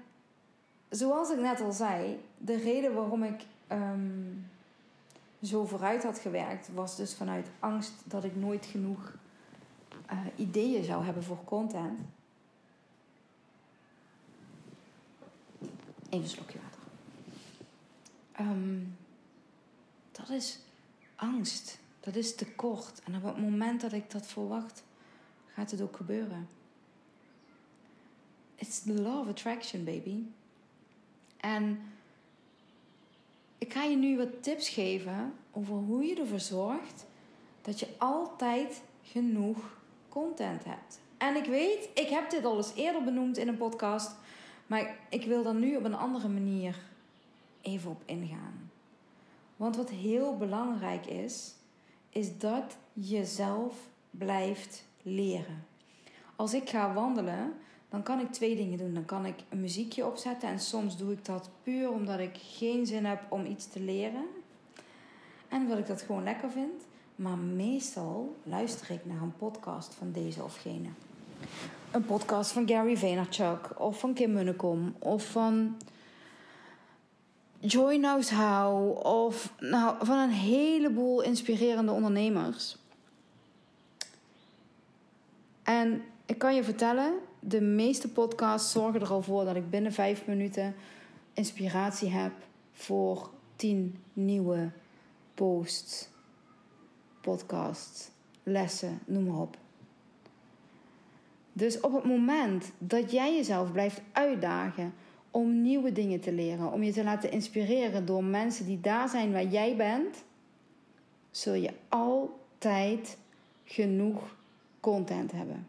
zoals 0.88 1.30
ik 1.30 1.38
net 1.38 1.60
al 1.60 1.72
zei, 1.72 2.24
de 2.38 2.56
reden 2.56 2.94
waarom 2.94 3.22
ik 3.22 3.46
ehm, 3.66 4.22
zo 5.42 5.64
vooruit 5.64 6.02
had 6.02 6.18
gewerkt, 6.18 6.68
was 6.74 6.96
dus 6.96 7.14
vanuit 7.14 7.50
angst 7.58 7.92
dat 8.04 8.24
ik 8.24 8.36
nooit 8.36 8.66
genoeg 8.66 9.14
uh, 10.12 10.18
ideeën 10.36 10.84
zou 10.84 11.04
hebben 11.04 11.22
voor 11.22 11.44
content. 11.44 12.00
Even 16.08 16.22
een 16.22 16.28
slokje 16.28 16.58
water. 16.58 16.80
Um, 18.50 18.96
dat 20.18 20.28
is 20.28 20.58
angst. 21.16 21.78
Dat 22.00 22.14
is 22.16 22.34
tekort. 22.34 23.02
En 23.04 23.16
op 23.16 23.22
het 23.22 23.38
moment 23.38 23.80
dat 23.80 23.92
ik 23.92 24.10
dat 24.10 24.26
verwacht, 24.26 24.82
gaat 25.46 25.70
het 25.70 25.80
ook 25.80 25.96
gebeuren. 25.96 26.48
It's 28.54 28.82
the 28.82 29.02
law 29.02 29.20
of 29.20 29.28
attraction, 29.28 29.84
baby. 29.84 30.22
En 31.36 31.80
ik 33.58 33.72
ga 33.72 33.82
je 33.82 33.96
nu 33.96 34.16
wat 34.16 34.42
tips 34.42 34.68
geven 34.68 35.34
over 35.50 35.74
hoe 35.74 36.04
je 36.04 36.16
ervoor 36.16 36.40
zorgt 36.40 37.06
dat 37.62 37.80
je 37.80 37.88
altijd 37.98 38.82
genoeg 39.02 39.78
content 40.08 40.64
hebt. 40.64 41.00
En 41.18 41.36
ik 41.36 41.44
weet, 41.44 41.88
ik 41.94 42.08
heb 42.08 42.30
dit 42.30 42.44
al 42.44 42.56
eens 42.56 42.74
eerder 42.74 43.04
benoemd 43.04 43.36
in 43.36 43.48
een 43.48 43.56
podcast. 43.56 44.12
Maar 44.66 44.96
ik 45.08 45.24
wil 45.24 45.46
er 45.46 45.54
nu 45.54 45.76
op 45.76 45.84
een 45.84 45.94
andere 45.94 46.28
manier 46.28 46.78
even 47.60 47.90
op 47.90 48.02
ingaan. 48.04 48.67
Want 49.58 49.76
wat 49.76 49.90
heel 49.90 50.36
belangrijk 50.36 51.06
is, 51.06 51.54
is 52.08 52.38
dat 52.38 52.76
je 52.92 53.24
zelf 53.24 53.74
blijft 54.10 54.84
leren. 55.02 55.66
Als 56.36 56.54
ik 56.54 56.68
ga 56.68 56.92
wandelen, 56.92 57.52
dan 57.88 58.02
kan 58.02 58.20
ik 58.20 58.32
twee 58.32 58.56
dingen 58.56 58.78
doen. 58.78 58.94
Dan 58.94 59.04
kan 59.04 59.26
ik 59.26 59.34
een 59.48 59.60
muziekje 59.60 60.06
opzetten 60.06 60.48
en 60.48 60.60
soms 60.60 60.96
doe 60.96 61.12
ik 61.12 61.24
dat 61.24 61.50
puur 61.62 61.90
omdat 61.90 62.18
ik 62.18 62.36
geen 62.40 62.86
zin 62.86 63.04
heb 63.04 63.20
om 63.28 63.46
iets 63.46 63.66
te 63.66 63.80
leren. 63.80 64.26
En 65.48 65.60
omdat 65.62 65.78
ik 65.78 65.86
dat 65.86 66.02
gewoon 66.02 66.24
lekker 66.24 66.50
vind. 66.50 66.82
Maar 67.16 67.38
meestal 67.38 68.36
luister 68.42 68.90
ik 68.90 69.04
naar 69.04 69.22
een 69.22 69.36
podcast 69.36 69.94
van 69.94 70.12
deze 70.12 70.42
of 70.42 70.56
gene 70.56 70.88
een 71.90 72.04
podcast 72.04 72.52
van 72.52 72.68
Gary 72.68 72.96
Vaynerchuk 72.96 73.80
of 73.80 73.98
van 73.98 74.14
Kim 74.14 74.32
Munnekom 74.32 74.94
of 74.98 75.30
van 75.30 75.76
Joy 77.60 77.98
Knows 77.98 78.30
How 78.30 78.96
of 79.06 79.52
nou, 79.60 80.06
van 80.06 80.18
een 80.18 80.30
heleboel 80.30 81.22
inspirerende 81.22 81.92
ondernemers. 81.92 82.76
En 85.62 86.02
ik 86.26 86.38
kan 86.38 86.54
je 86.54 86.64
vertellen, 86.64 87.14
de 87.40 87.60
meeste 87.60 88.08
podcasts 88.08 88.72
zorgen 88.72 89.00
er 89.00 89.10
al 89.10 89.22
voor 89.22 89.44
dat 89.44 89.56
ik 89.56 89.70
binnen 89.70 89.92
vijf 89.92 90.26
minuten 90.26 90.74
inspiratie 91.32 92.08
heb 92.08 92.32
voor 92.72 93.30
tien 93.56 94.02
nieuwe 94.12 94.70
posts, 95.34 96.08
podcasts, 97.20 98.10
lessen, 98.42 98.98
noem 99.04 99.24
maar 99.24 99.40
op. 99.40 99.56
Dus 101.52 101.80
op 101.80 101.94
het 101.94 102.04
moment 102.04 102.70
dat 102.78 103.10
jij 103.12 103.34
jezelf 103.34 103.72
blijft 103.72 104.00
uitdagen 104.12 104.94
om 105.30 105.62
nieuwe 105.62 105.92
dingen 105.92 106.20
te 106.20 106.32
leren, 106.32 106.72
om 106.72 106.82
je 106.82 106.92
te 106.92 107.04
laten 107.04 107.30
inspireren 107.30 108.06
door 108.06 108.24
mensen 108.24 108.66
die 108.66 108.80
daar 108.80 109.08
zijn 109.08 109.32
waar 109.32 109.46
jij 109.46 109.76
bent, 109.76 110.24
zul 111.30 111.54
je 111.54 111.70
altijd 111.88 113.16
genoeg 113.64 114.36
content 114.80 115.32
hebben. 115.32 115.66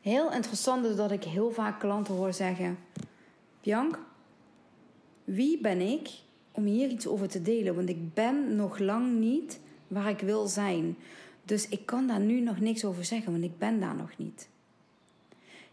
Heel 0.00 0.32
interessant 0.32 0.84
is 0.84 0.96
dat 0.96 1.10
ik 1.10 1.24
heel 1.24 1.50
vaak 1.50 1.80
klanten 1.80 2.14
hoor 2.14 2.32
zeggen: 2.32 2.78
Bianc, 3.60 3.98
wie 5.24 5.58
ben 5.58 5.80
ik 5.80 6.10
om 6.52 6.64
hier 6.64 6.88
iets 6.88 7.06
over 7.06 7.28
te 7.28 7.42
delen? 7.42 7.74
Want 7.74 7.88
ik 7.88 8.14
ben 8.14 8.56
nog 8.56 8.78
lang 8.78 9.18
niet 9.18 9.60
waar 9.88 10.10
ik 10.10 10.20
wil 10.20 10.46
zijn. 10.46 10.96
Dus 11.44 11.68
ik 11.68 11.86
kan 11.86 12.06
daar 12.06 12.20
nu 12.20 12.40
nog 12.40 12.60
niks 12.60 12.84
over 12.84 13.04
zeggen, 13.04 13.32
want 13.32 13.44
ik 13.44 13.58
ben 13.58 13.80
daar 13.80 13.96
nog 13.96 14.10
niet. 14.16 14.48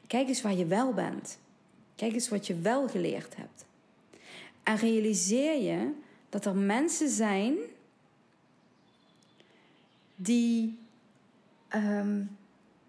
Kijk 0.07 0.27
eens 0.27 0.41
waar 0.41 0.55
je 0.55 0.65
wel 0.65 0.93
bent. 0.93 1.39
Kijk 1.99 2.13
eens 2.13 2.29
wat 2.29 2.47
je 2.47 2.55
wel 2.55 2.87
geleerd 2.87 3.35
hebt. 3.35 3.65
En 4.63 4.75
realiseer 4.75 5.61
je 5.61 5.91
dat 6.29 6.45
er 6.45 6.55
mensen 6.55 7.09
zijn 7.09 7.55
die 10.15 10.77
ehm, 11.67 12.23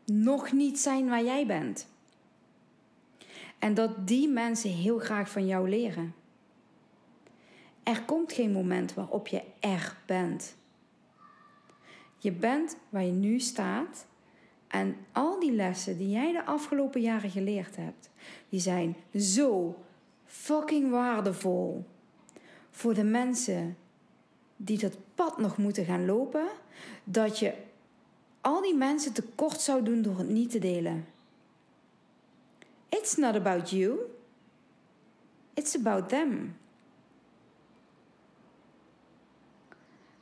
nog 0.04 0.52
niet 0.52 0.78
zijn 0.78 1.08
waar 1.08 1.24
jij 1.24 1.46
bent. 1.46 1.86
En 3.58 3.74
dat 3.74 4.06
die 4.06 4.28
mensen 4.28 4.70
heel 4.70 4.98
graag 4.98 5.30
van 5.30 5.46
jou 5.46 5.68
leren. 5.68 6.14
Er 7.82 8.02
komt 8.02 8.32
geen 8.32 8.52
moment 8.52 8.94
waarop 8.94 9.26
je 9.26 9.42
er 9.60 9.96
bent. 10.06 10.56
Je 12.18 12.32
bent 12.32 12.76
waar 12.88 13.04
je 13.04 13.12
nu 13.12 13.40
staat. 13.40 14.06
En 14.68 14.96
al 15.12 15.40
die 15.40 15.52
lessen 15.52 15.98
die 15.98 16.10
jij 16.10 16.32
de 16.32 16.44
afgelopen 16.44 17.00
jaren 17.00 17.30
geleerd 17.30 17.76
hebt, 17.76 18.10
die 18.50 18.61
zijn 18.61 18.97
zo 19.14 19.78
fucking 20.25 20.90
waardevol 20.90 21.85
voor 22.71 22.95
de 22.95 23.04
mensen 23.04 23.76
die 24.57 24.78
dat 24.78 24.97
pad 25.14 25.38
nog 25.38 25.57
moeten 25.57 25.85
gaan 25.85 26.07
lopen, 26.07 26.49
dat 27.04 27.38
je 27.38 27.54
al 28.40 28.62
die 28.62 28.75
mensen 28.75 29.12
tekort 29.12 29.61
zou 29.61 29.83
doen 29.83 30.02
door 30.02 30.19
het 30.19 30.28
niet 30.28 30.50
te 30.50 30.59
delen. 30.59 31.07
It's 32.88 33.16
not 33.16 33.35
about 33.35 33.71
you. 33.71 33.99
It's 35.54 35.76
about 35.76 36.09
them. 36.09 36.57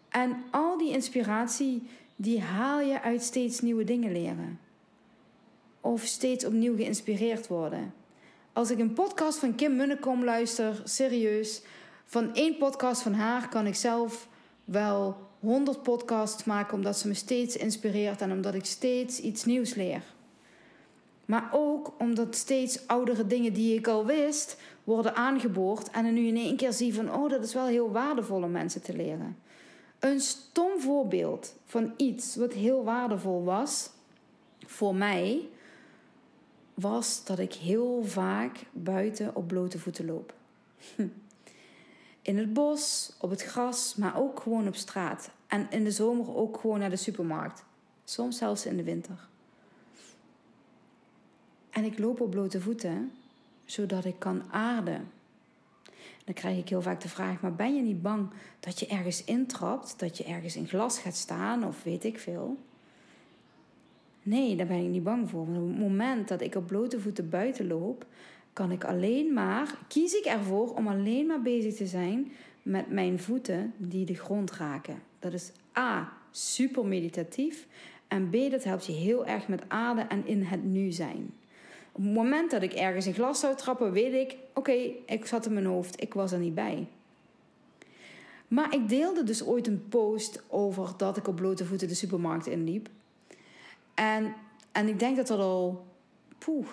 En 0.09 0.45
al 0.51 0.79
die 0.79 0.93
inspiratie, 0.93 1.89
die 2.17 2.41
haal 2.41 2.81
je 2.81 3.03
uit 3.03 3.23
steeds 3.23 3.61
nieuwe 3.61 3.85
dingen 3.85 4.13
leren. 4.13 4.61
Of 5.81 6.03
steeds 6.03 6.45
opnieuw 6.45 6.77
geïnspireerd 6.77 7.47
worden. 7.47 7.95
Als 8.59 8.71
ik 8.71 8.79
een 8.79 8.93
podcast 8.93 9.39
van 9.39 9.55
Kim 9.55 9.77
Munnekom 9.77 10.25
luister, 10.25 10.81
serieus, 10.85 11.63
van 12.05 12.35
één 12.35 12.57
podcast 12.57 13.03
van 13.03 13.13
haar 13.13 13.49
kan 13.49 13.67
ik 13.67 13.75
zelf 13.75 14.29
wel 14.65 15.17
100 15.41 15.83
podcasts 15.83 16.45
maken 16.45 16.75
omdat 16.75 16.99
ze 16.99 17.09
me 17.09 17.15
steeds 17.15 17.57
inspireert 17.57 18.21
en 18.21 18.33
omdat 18.33 18.55
ik 18.55 18.65
steeds 18.65 19.21
iets 19.21 19.45
nieuws 19.45 19.75
leer. 19.75 20.03
Maar 21.25 21.49
ook 21.53 21.95
omdat 21.99 22.37
steeds 22.37 22.87
oudere 22.87 23.27
dingen 23.27 23.53
die 23.53 23.77
ik 23.77 23.87
al 23.87 24.07
wist 24.07 24.57
worden 24.85 25.15
aangeboord 25.15 25.91
en 25.91 26.05
er 26.05 26.13
nu 26.13 26.27
in 26.27 26.37
één 26.37 26.57
keer 26.57 26.73
zie 26.73 26.95
van 26.95 27.15
oh 27.15 27.31
dat 27.31 27.45
is 27.45 27.55
wel 27.55 27.67
heel 27.67 27.91
waardevol 27.91 28.43
om 28.43 28.51
mensen 28.51 28.83
te 28.83 28.97
leren. 28.97 29.37
Een 29.99 30.21
stom 30.21 30.81
voorbeeld 30.81 31.55
van 31.65 31.93
iets 31.97 32.37
wat 32.37 32.53
heel 32.53 32.85
waardevol 32.85 33.45
was 33.45 33.91
voor 34.67 34.95
mij 34.95 35.49
was 36.81 37.25
dat 37.25 37.39
ik 37.39 37.53
heel 37.53 38.05
vaak 38.05 38.57
buiten 38.73 39.35
op 39.35 39.47
blote 39.47 39.79
voeten 39.79 40.07
loop. 40.07 40.35
In 42.23 42.39
het 42.39 42.53
bos, 42.53 43.13
op 43.21 43.31
het 43.31 43.43
gras, 43.43 43.95
maar 43.95 44.19
ook 44.19 44.41
gewoon 44.41 44.67
op 44.67 44.75
straat. 44.75 45.31
En 45.47 45.71
in 45.71 45.85
de 45.85 45.91
zomer 45.91 46.37
ook 46.37 46.61
gewoon 46.61 46.79
naar 46.79 46.91
de 46.91 46.97
supermarkt. 46.97 47.65
Soms 48.05 48.39
zelfs 48.39 48.67
in 48.67 48.77
de 48.77 48.83
winter. 48.83 49.29
En 51.71 51.85
ik 51.85 51.99
loop 51.99 52.21
op 52.21 52.31
blote 52.31 52.61
voeten, 52.61 53.13
zodat 53.65 54.05
ik 54.05 54.19
kan 54.19 54.43
aarden. 54.53 55.11
Dan 56.25 56.35
krijg 56.35 56.59
ik 56.59 56.69
heel 56.69 56.83
vaak 56.83 57.01
de 57.01 57.09
vraag: 57.09 57.41
maar 57.41 57.55
ben 57.55 57.75
je 57.75 57.83
niet 57.83 58.03
bang 58.03 58.31
dat 58.61 58.79
je 58.79 58.87
ergens 58.87 59.25
intrapt, 59.25 59.99
dat 59.99 60.19
je 60.19 60.25
ergens 60.25 60.57
in 60.57 60.69
glas 60.69 60.99
gaat 60.99 61.17
staan 61.17 61.65
of 61.65 61.83
weet 61.83 62.05
ik 62.05 62.19
veel? 62.19 62.59
Nee, 64.29 64.57
daar 64.57 64.67
ben 64.67 64.85
ik 64.85 64.89
niet 64.89 65.03
bang 65.03 65.31
voor. 65.31 65.45
Want 65.47 65.59
op 65.59 65.69
het 65.69 65.79
moment 65.79 66.29
dat 66.29 66.41
ik 66.41 66.55
op 66.55 66.67
blote 66.67 67.01
voeten 67.01 67.29
buiten 67.29 67.67
loop, 67.67 68.07
kan 68.53 68.71
ik 68.71 68.85
alleen 68.85 69.33
maar, 69.33 69.79
kies 69.89 70.13
ik 70.13 70.25
ervoor 70.25 70.75
om 70.75 70.89
alleen 70.89 71.27
maar 71.27 71.43
bezig 71.43 71.75
te 71.75 71.87
zijn 71.87 72.33
met 72.63 72.91
mijn 72.91 73.19
voeten 73.19 73.73
die 73.77 74.05
de 74.05 74.15
grond 74.15 74.53
raken. 74.53 75.03
Dat 75.19 75.33
is 75.33 75.53
A, 75.79 76.13
super 76.31 76.87
meditatief. 76.87 77.67
En 78.09 78.29
B, 78.31 78.51
dat 78.51 78.65
helpt 78.65 78.87
je 78.87 78.93
heel 78.93 79.27
erg 79.27 79.49
met 79.49 79.63
aarde 79.69 80.01
en 80.01 80.27
in 80.27 80.43
het 80.43 80.65
nu 80.65 80.91
zijn. 80.91 81.31
Op 81.93 82.03
het 82.03 82.13
moment 82.13 82.51
dat 82.51 82.63
ik 82.63 82.73
ergens 82.73 83.07
in 83.07 83.15
glas 83.15 83.41
zou 83.41 83.57
trappen, 83.57 83.93
weet 83.93 84.13
ik, 84.13 84.37
oké, 84.55 84.93
ik 85.07 85.27
zat 85.27 85.47
in 85.47 85.53
mijn 85.53 85.67
hoofd, 85.67 86.03
ik 86.03 86.15
was 86.15 86.33
er 86.33 86.39
niet 86.39 86.55
bij. 86.55 86.87
Maar 88.49 88.75
ik 88.75 88.89
deelde 88.89 89.25
dus 89.25 89.45
ooit 89.45 89.67
een 89.67 89.89
post 89.89 90.43
over 90.49 90.95
dat 90.97 91.17
ik 91.17 91.29
op 91.29 91.37
blote 91.37 91.65
voeten 91.65 91.89
de 91.89 91.95
supermarkt 91.95 92.47
inliep. 92.47 92.89
En, 93.99 94.35
en 94.73 94.89
ik 94.89 94.99
denk 94.99 95.17
dat 95.17 95.27
dat 95.27 95.39
al, 95.39 95.87
poeh, 96.39 96.67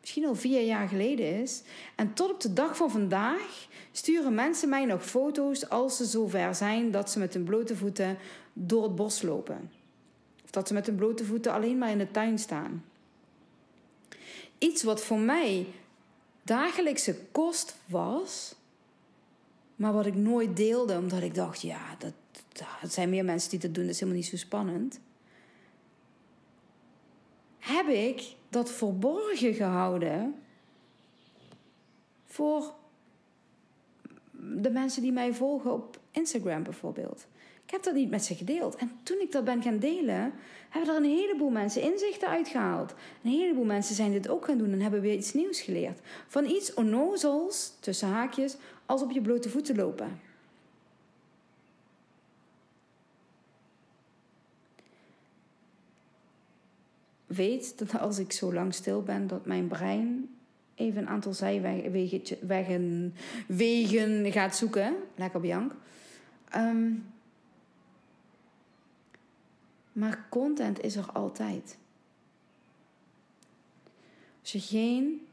misschien 0.00 0.26
al 0.26 0.34
vier 0.34 0.62
jaar 0.62 0.88
geleden 0.88 1.40
is. 1.40 1.62
En 1.94 2.12
tot 2.12 2.30
op 2.30 2.40
de 2.40 2.52
dag 2.52 2.76
van 2.76 2.90
vandaag 2.90 3.66
sturen 3.92 4.34
mensen 4.34 4.68
mij 4.68 4.84
nog 4.84 5.04
foto's 5.04 5.68
als 5.68 5.96
ze 5.96 6.04
zover 6.04 6.54
zijn 6.54 6.90
dat 6.90 7.10
ze 7.10 7.18
met 7.18 7.34
hun 7.34 7.44
blote 7.44 7.76
voeten 7.76 8.18
door 8.52 8.82
het 8.82 8.94
bos 8.94 9.22
lopen. 9.22 9.70
Of 10.44 10.50
dat 10.50 10.68
ze 10.68 10.74
met 10.74 10.86
hun 10.86 10.96
blote 10.96 11.24
voeten 11.24 11.52
alleen 11.52 11.78
maar 11.78 11.90
in 11.90 11.98
de 11.98 12.10
tuin 12.10 12.38
staan. 12.38 12.84
Iets 14.58 14.82
wat 14.82 15.00
voor 15.00 15.18
mij 15.18 15.66
dagelijkse 16.42 17.16
kost 17.32 17.76
was, 17.86 18.54
maar 19.76 19.92
wat 19.92 20.06
ik 20.06 20.14
nooit 20.14 20.56
deelde 20.56 20.96
omdat 20.96 21.22
ik 21.22 21.34
dacht: 21.34 21.62
ja, 21.62 21.96
dat, 21.98 22.12
dat 22.80 22.92
zijn 22.92 23.10
meer 23.10 23.24
mensen 23.24 23.50
die 23.50 23.58
dat 23.58 23.74
doen, 23.74 23.84
dat 23.84 23.92
is 23.94 24.00
helemaal 24.00 24.20
niet 24.20 24.30
zo 24.30 24.36
spannend 24.36 25.00
heb 27.64 27.88
ik 27.88 28.34
dat 28.48 28.70
verborgen 28.70 29.54
gehouden 29.54 30.34
voor 32.24 32.74
de 34.40 34.70
mensen 34.70 35.02
die 35.02 35.12
mij 35.12 35.34
volgen 35.34 35.72
op 35.72 35.98
Instagram 36.10 36.62
bijvoorbeeld. 36.62 37.26
Ik 37.64 37.70
heb 37.70 37.82
dat 37.82 37.94
niet 37.94 38.10
met 38.10 38.24
ze 38.24 38.34
gedeeld. 38.34 38.76
En 38.76 38.90
toen 39.02 39.20
ik 39.20 39.32
dat 39.32 39.44
ben 39.44 39.62
gaan 39.62 39.78
delen, 39.78 40.32
hebben 40.68 40.90
er 40.90 40.96
een 40.96 41.18
heleboel 41.18 41.50
mensen 41.50 41.82
inzichten 41.82 42.28
uitgehaald. 42.28 42.94
Een 43.22 43.30
heleboel 43.30 43.64
mensen 43.64 43.94
zijn 43.94 44.12
dit 44.12 44.28
ook 44.28 44.44
gaan 44.44 44.58
doen 44.58 44.72
en 44.72 44.80
hebben 44.80 45.00
weer 45.00 45.14
iets 45.16 45.32
nieuws 45.32 45.60
geleerd. 45.60 46.00
Van 46.26 46.44
iets 46.44 46.74
onnozels, 46.74 47.76
tussen 47.80 48.08
haakjes, 48.08 48.56
als 48.86 49.02
op 49.02 49.10
je 49.10 49.20
blote 49.20 49.48
voeten 49.48 49.76
lopen. 49.76 50.20
Weet 57.34 57.78
dat 57.78 57.98
als 57.98 58.18
ik 58.18 58.32
zo 58.32 58.52
lang 58.52 58.74
stil 58.74 59.02
ben, 59.02 59.26
dat 59.26 59.46
mijn 59.46 59.66
brein 59.68 60.28
even 60.74 61.02
een 61.02 61.08
aantal 61.08 61.32
zijwegen 61.32 61.92
wegen 63.56 64.32
gaat 64.32 64.56
zoeken. 64.56 64.94
Lekker 65.14 65.40
Bianc. 65.40 65.74
Um, 66.56 67.06
maar 69.92 70.26
content 70.28 70.80
is 70.80 70.96
er 70.96 71.12
altijd. 71.12 71.78
Als 74.40 74.52
je 74.52 74.60
geen 74.60 75.26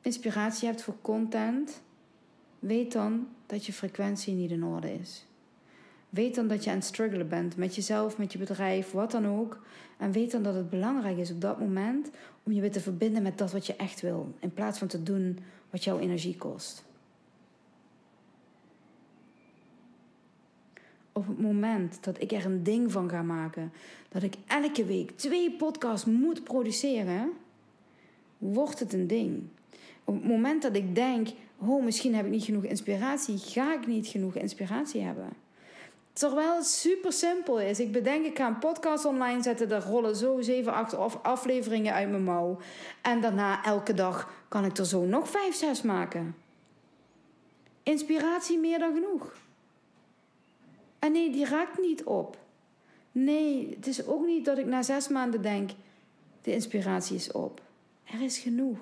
inspiratie 0.00 0.68
hebt 0.68 0.82
voor 0.82 0.96
content, 1.02 1.82
weet 2.58 2.92
dan 2.92 3.28
dat 3.46 3.66
je 3.66 3.72
frequentie 3.72 4.34
niet 4.34 4.50
in 4.50 4.64
orde 4.64 4.94
is. 4.94 5.26
Weet 6.12 6.34
dan 6.34 6.48
dat 6.48 6.64
je 6.64 6.70
aan 6.70 6.76
het 6.76 6.84
struggelen 6.84 7.28
bent 7.28 7.56
met 7.56 7.74
jezelf, 7.74 8.18
met 8.18 8.32
je 8.32 8.38
bedrijf, 8.38 8.90
wat 8.90 9.10
dan 9.10 9.26
ook. 9.26 9.58
En 9.98 10.12
weet 10.12 10.30
dan 10.30 10.42
dat 10.42 10.54
het 10.54 10.70
belangrijk 10.70 11.18
is 11.18 11.30
op 11.30 11.40
dat 11.40 11.58
moment 11.58 12.10
om 12.42 12.52
je 12.52 12.60
weer 12.60 12.70
te 12.72 12.80
verbinden 12.80 13.22
met 13.22 13.38
dat 13.38 13.52
wat 13.52 13.66
je 13.66 13.76
echt 13.76 14.00
wil. 14.00 14.34
In 14.38 14.52
plaats 14.52 14.78
van 14.78 14.88
te 14.88 15.02
doen 15.02 15.38
wat 15.70 15.84
jouw 15.84 15.98
energie 15.98 16.36
kost. 16.36 16.84
Op 21.12 21.26
het 21.26 21.40
moment 21.40 22.04
dat 22.04 22.20
ik 22.20 22.32
er 22.32 22.44
een 22.44 22.62
ding 22.62 22.92
van 22.92 23.10
ga 23.10 23.22
maken, 23.22 23.72
dat 24.08 24.22
ik 24.22 24.34
elke 24.46 24.84
week 24.84 25.10
twee 25.10 25.52
podcasts 25.52 26.06
moet 26.06 26.44
produceren, 26.44 27.30
wordt 28.38 28.78
het 28.78 28.92
een 28.92 29.06
ding. 29.06 29.42
Op 30.04 30.14
het 30.14 30.24
moment 30.24 30.62
dat 30.62 30.76
ik 30.76 30.94
denk, 30.94 31.28
oh 31.58 31.84
misschien 31.84 32.14
heb 32.14 32.24
ik 32.24 32.30
niet 32.30 32.44
genoeg 32.44 32.64
inspiratie, 32.64 33.38
ga 33.38 33.74
ik 33.74 33.86
niet 33.86 34.06
genoeg 34.06 34.34
inspiratie 34.34 35.00
hebben. 35.00 35.28
Terwijl 36.12 36.56
het 36.56 36.66
super 36.66 37.12
simpel 37.12 37.60
is. 37.60 37.80
Ik 37.80 37.92
bedenk, 37.92 38.26
ik 38.26 38.38
ga 38.38 38.46
een 38.46 38.58
podcast 38.58 39.04
online 39.04 39.42
zetten. 39.42 39.68
Daar 39.68 39.82
rollen 39.82 40.16
zo 40.16 40.40
7, 40.40 40.72
8 40.72 41.22
afleveringen 41.22 41.94
uit 41.94 42.10
mijn 42.10 42.24
mouw. 42.24 42.58
En 43.02 43.20
daarna 43.20 43.64
elke 43.64 43.94
dag 43.94 44.44
kan 44.48 44.64
ik 44.64 44.78
er 44.78 44.86
zo 44.86 45.04
nog 45.04 45.28
5, 45.28 45.54
6 45.54 45.82
maken. 45.82 46.36
Inspiratie 47.82 48.58
meer 48.58 48.78
dan 48.78 48.94
genoeg. 48.94 49.34
En 50.98 51.12
nee, 51.12 51.30
die 51.30 51.46
raakt 51.46 51.80
niet 51.80 52.04
op. 52.04 52.38
Nee, 53.12 53.74
het 53.76 53.86
is 53.86 54.06
ook 54.06 54.26
niet 54.26 54.44
dat 54.44 54.58
ik 54.58 54.66
na 54.66 54.82
zes 54.82 55.08
maanden 55.08 55.42
denk: 55.42 55.70
de 56.42 56.52
inspiratie 56.52 57.16
is 57.16 57.32
op. 57.32 57.60
Er 58.04 58.22
is 58.22 58.38
genoeg. 58.38 58.78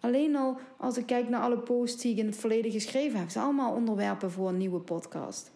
Alleen 0.00 0.36
al 0.36 0.58
als 0.76 0.96
ik 0.96 1.06
kijk 1.06 1.28
naar 1.28 1.40
alle 1.40 1.58
posts 1.58 2.02
die 2.02 2.12
ik 2.12 2.18
in 2.18 2.26
het 2.26 2.36
verleden 2.36 2.70
geschreven 2.70 3.18
heb, 3.18 3.30
zijn 3.30 3.44
allemaal 3.44 3.74
onderwerpen 3.74 4.30
voor 4.30 4.48
een 4.48 4.56
nieuwe 4.56 4.80
podcast. 4.80 5.50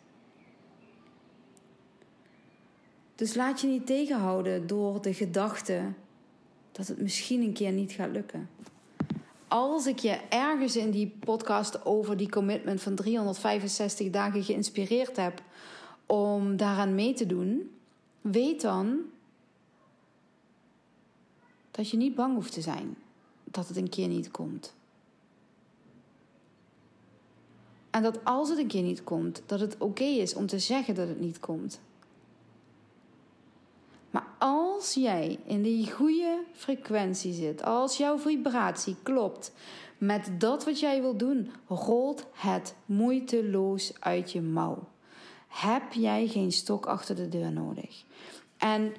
Dus 3.14 3.35
laat 3.35 3.61
je 3.61 3.66
niet 3.66 3.87
tegenhouden 3.87 4.66
door 4.66 5.03
de 5.03 5.14
gedachte 5.14 5.92
dat 6.72 6.87
het 6.87 7.00
misschien 7.00 7.42
een 7.42 7.53
keer 7.53 7.72
niet 7.72 7.92
gaat 7.92 8.11
lukken. 8.11 8.48
Als 9.48 9.87
ik 9.87 9.98
je 9.98 10.20
ergens 10.29 10.77
in 10.77 10.90
die 10.90 11.16
podcast 11.20 11.85
over 11.85 12.16
die 12.16 12.29
commitment 12.29 12.81
van 12.83 12.94
365 12.94 14.11
dagen 14.11 14.44
geïnspireerd 14.44 15.16
heb 15.16 15.42
om 16.07 16.57
daaraan 16.57 16.94
mee 16.94 17.14
te 17.14 17.27
doen, 17.27 17.70
weet 18.20 18.61
dan 18.61 19.00
dat 21.70 21.90
je 21.90 21.96
niet 21.96 22.14
bang 22.14 22.35
hoeft 22.35 22.53
te 22.53 22.61
zijn 22.61 22.96
dat 23.44 23.68
het 23.68 23.77
een 23.77 23.88
keer 23.88 24.09
niet 24.09 24.31
komt. 24.31 24.74
En 27.90 28.03
dat 28.03 28.24
als 28.24 28.48
het 28.48 28.59
een 28.59 28.66
keer 28.66 28.83
niet 28.83 29.05
komt, 29.05 29.42
dat 29.46 29.61
het 29.61 29.77
oké 29.79 30.05
is 30.05 30.35
om 30.35 30.46
te 30.46 30.59
zeggen 30.59 30.94
dat 30.94 31.09
het 31.09 31.20
niet 31.20 31.40
komt. 31.40 31.81
Als 34.54 34.94
jij 34.94 35.38
in 35.44 35.62
die 35.62 35.92
goede 35.92 36.44
frequentie 36.52 37.32
zit, 37.32 37.62
als 37.62 37.96
jouw 37.96 38.18
vibratie 38.18 38.96
klopt 39.02 39.52
met 39.98 40.30
dat 40.38 40.64
wat 40.64 40.80
jij 40.80 41.00
wil 41.00 41.16
doen, 41.16 41.50
rolt 41.66 42.26
het 42.32 42.76
moeiteloos 42.86 44.00
uit 44.00 44.32
je 44.32 44.42
mouw. 44.42 44.88
Heb 45.48 45.92
jij 45.92 46.26
geen 46.26 46.52
stok 46.52 46.86
achter 46.86 47.16
de 47.16 47.28
deur 47.28 47.52
nodig? 47.52 48.04
En 48.58 48.94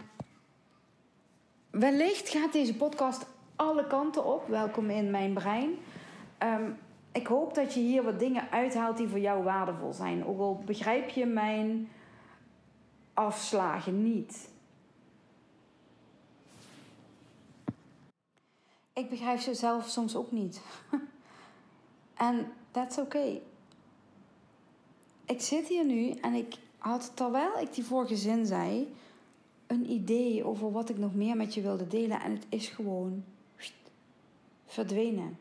wellicht 1.70 2.30
gaat 2.30 2.54
deze 2.54 2.76
podcast 2.76 3.26
alle 3.56 3.88
kanten 3.88 4.26
op. 4.26 4.48
Welkom 4.48 4.90
in 4.90 5.12
mijn 5.12 5.34
brein. 5.34 5.74
Ehm, 6.38 6.70
ik 7.12 7.28
hoop 7.28 7.54
dat 7.54 7.74
je 7.74 7.80
hier 7.80 8.04
wat 8.04 8.20
dingen 8.20 8.52
uithaalt 8.52 8.98
die 8.98 9.08
voor 9.08 9.20
jou 9.20 9.44
waardevol 9.44 9.94
zijn. 9.94 10.26
Ook 10.26 10.40
al 10.40 10.64
begrijp 10.66 11.10
je 11.10 11.26
mijn 11.26 11.90
afslagen 13.14 14.04
niet. 14.04 14.54
Ik 18.96 19.10
begrijp 19.10 19.40
ze 19.40 19.54
zelf 19.54 19.88
soms 19.88 20.16
ook 20.16 20.32
niet. 20.32 20.62
en 22.28 22.52
that's 22.72 22.98
okay. 22.98 23.42
Ik 25.26 25.42
zit 25.42 25.68
hier 25.68 25.86
nu 25.86 26.10
en 26.10 26.34
ik 26.34 26.56
had, 26.78 27.12
terwijl 27.14 27.60
ik 27.60 27.74
die 27.74 27.84
vorige 27.84 28.16
zin 28.16 28.46
zei, 28.46 28.96
een 29.68 29.92
idee 29.92 30.44
over 30.44 30.72
wat 30.72 30.90
ik 30.90 30.98
nog 30.98 31.16
meer 31.16 31.36
met 31.36 31.54
je 31.54 31.62
wilde 31.62 31.88
delen. 31.88 32.22
En 32.22 32.32
het 32.32 32.46
is 32.50 32.68
gewoon 32.68 33.24
verdwenen. 34.66 35.38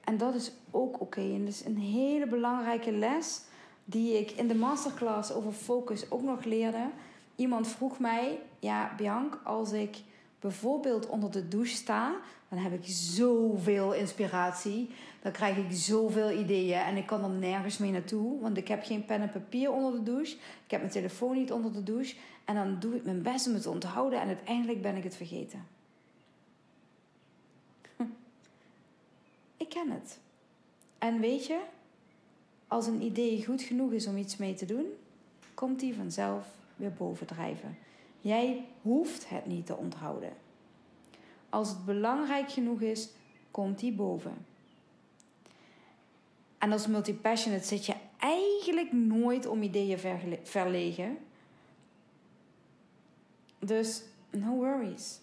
En 0.00 0.18
dat 0.18 0.34
is 0.34 0.52
ook 0.70 1.00
oké. 1.00 1.20
En 1.20 1.44
dat 1.44 1.54
is 1.54 1.64
een 1.64 1.78
hele 1.78 2.26
belangrijke 2.26 2.92
les 2.92 3.42
die 3.84 4.18
ik 4.18 4.30
in 4.30 4.48
de 4.48 4.54
masterclass 4.54 5.32
over 5.32 5.52
focus 5.52 6.10
ook 6.10 6.22
nog 6.22 6.44
leerde. 6.44 6.90
Iemand 7.36 7.68
vroeg 7.68 7.98
mij, 7.98 8.40
ja 8.58 8.94
Bianc, 8.96 9.40
als 9.44 9.72
ik 9.72 10.02
bijvoorbeeld 10.40 11.06
onder 11.06 11.30
de 11.30 11.48
douche 11.48 11.74
sta, 11.74 12.14
dan 12.48 12.58
heb 12.58 12.72
ik 12.72 12.84
zoveel 12.84 13.94
inspiratie. 13.94 14.90
Dan 15.22 15.32
krijg 15.32 15.56
ik 15.56 15.70
zoveel 15.70 16.30
ideeën 16.30 16.78
en 16.78 16.96
ik 16.96 17.06
kan 17.06 17.24
er 17.24 17.30
nergens 17.30 17.78
mee 17.78 17.90
naartoe. 17.90 18.40
Want 18.40 18.56
ik 18.56 18.68
heb 18.68 18.84
geen 18.84 19.04
pen 19.04 19.20
en 19.20 19.30
papier 19.30 19.72
onder 19.72 19.92
de 19.92 20.02
douche. 20.02 20.34
Ik 20.64 20.70
heb 20.70 20.80
mijn 20.80 20.92
telefoon 20.92 21.36
niet 21.36 21.52
onder 21.52 21.72
de 21.72 21.82
douche. 21.82 22.16
En 22.44 22.54
dan 22.54 22.76
doe 22.80 22.94
ik 22.94 23.04
mijn 23.04 23.22
best 23.22 23.46
om 23.46 23.52
het 23.52 23.62
te 23.62 23.70
onthouden 23.70 24.20
en 24.20 24.26
uiteindelijk 24.26 24.82
ben 24.82 24.96
ik 24.96 25.04
het 25.04 25.16
vergeten. 25.16 25.66
Ik 29.56 29.68
ken 29.68 29.90
het. 29.90 30.18
En 30.98 31.20
weet 31.20 31.46
je, 31.46 31.60
als 32.68 32.86
een 32.86 33.02
idee 33.02 33.44
goed 33.44 33.62
genoeg 33.62 33.92
is 33.92 34.06
om 34.06 34.16
iets 34.16 34.36
mee 34.36 34.54
te 34.54 34.66
doen, 34.66 34.86
komt 35.54 35.80
die 35.80 35.94
vanzelf 35.94 36.46
weer 36.76 36.92
bovendrijven. 36.92 37.78
Jij 38.20 38.66
hoeft 38.82 39.28
het 39.28 39.46
niet 39.46 39.66
te 39.66 39.76
onthouden. 39.76 40.32
Als 41.48 41.68
het 41.68 41.84
belangrijk 41.84 42.50
genoeg 42.50 42.80
is, 42.80 43.08
komt 43.50 43.78
die 43.78 43.92
boven. 43.92 44.46
En 46.58 46.72
als 46.72 46.86
multipassionate 46.86 47.64
zit 47.64 47.86
je 47.86 47.94
eigenlijk 48.18 48.92
nooit 48.92 49.46
om 49.46 49.62
ideeën 49.62 49.98
verlegen. 50.42 51.18
Dus 53.58 54.02
no 54.30 54.54
worries. 54.54 55.20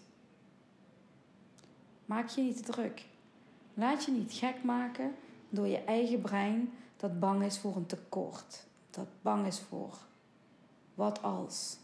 Maak 2.05 2.29
je 2.29 2.41
niet 2.41 2.65
te 2.65 2.71
druk. 2.71 3.05
Laat 3.73 4.05
je 4.05 4.11
niet 4.11 4.33
gek 4.33 4.63
maken 4.63 5.15
door 5.49 5.67
je 5.67 5.83
eigen 5.83 6.21
brein 6.21 6.71
dat 6.97 7.19
bang 7.19 7.43
is 7.43 7.57
voor 7.57 7.75
een 7.75 7.85
tekort. 7.85 8.65
Dat 8.89 9.07
bang 9.21 9.45
is 9.45 9.59
voor 9.59 9.97
wat 10.93 11.21
als. 11.23 11.77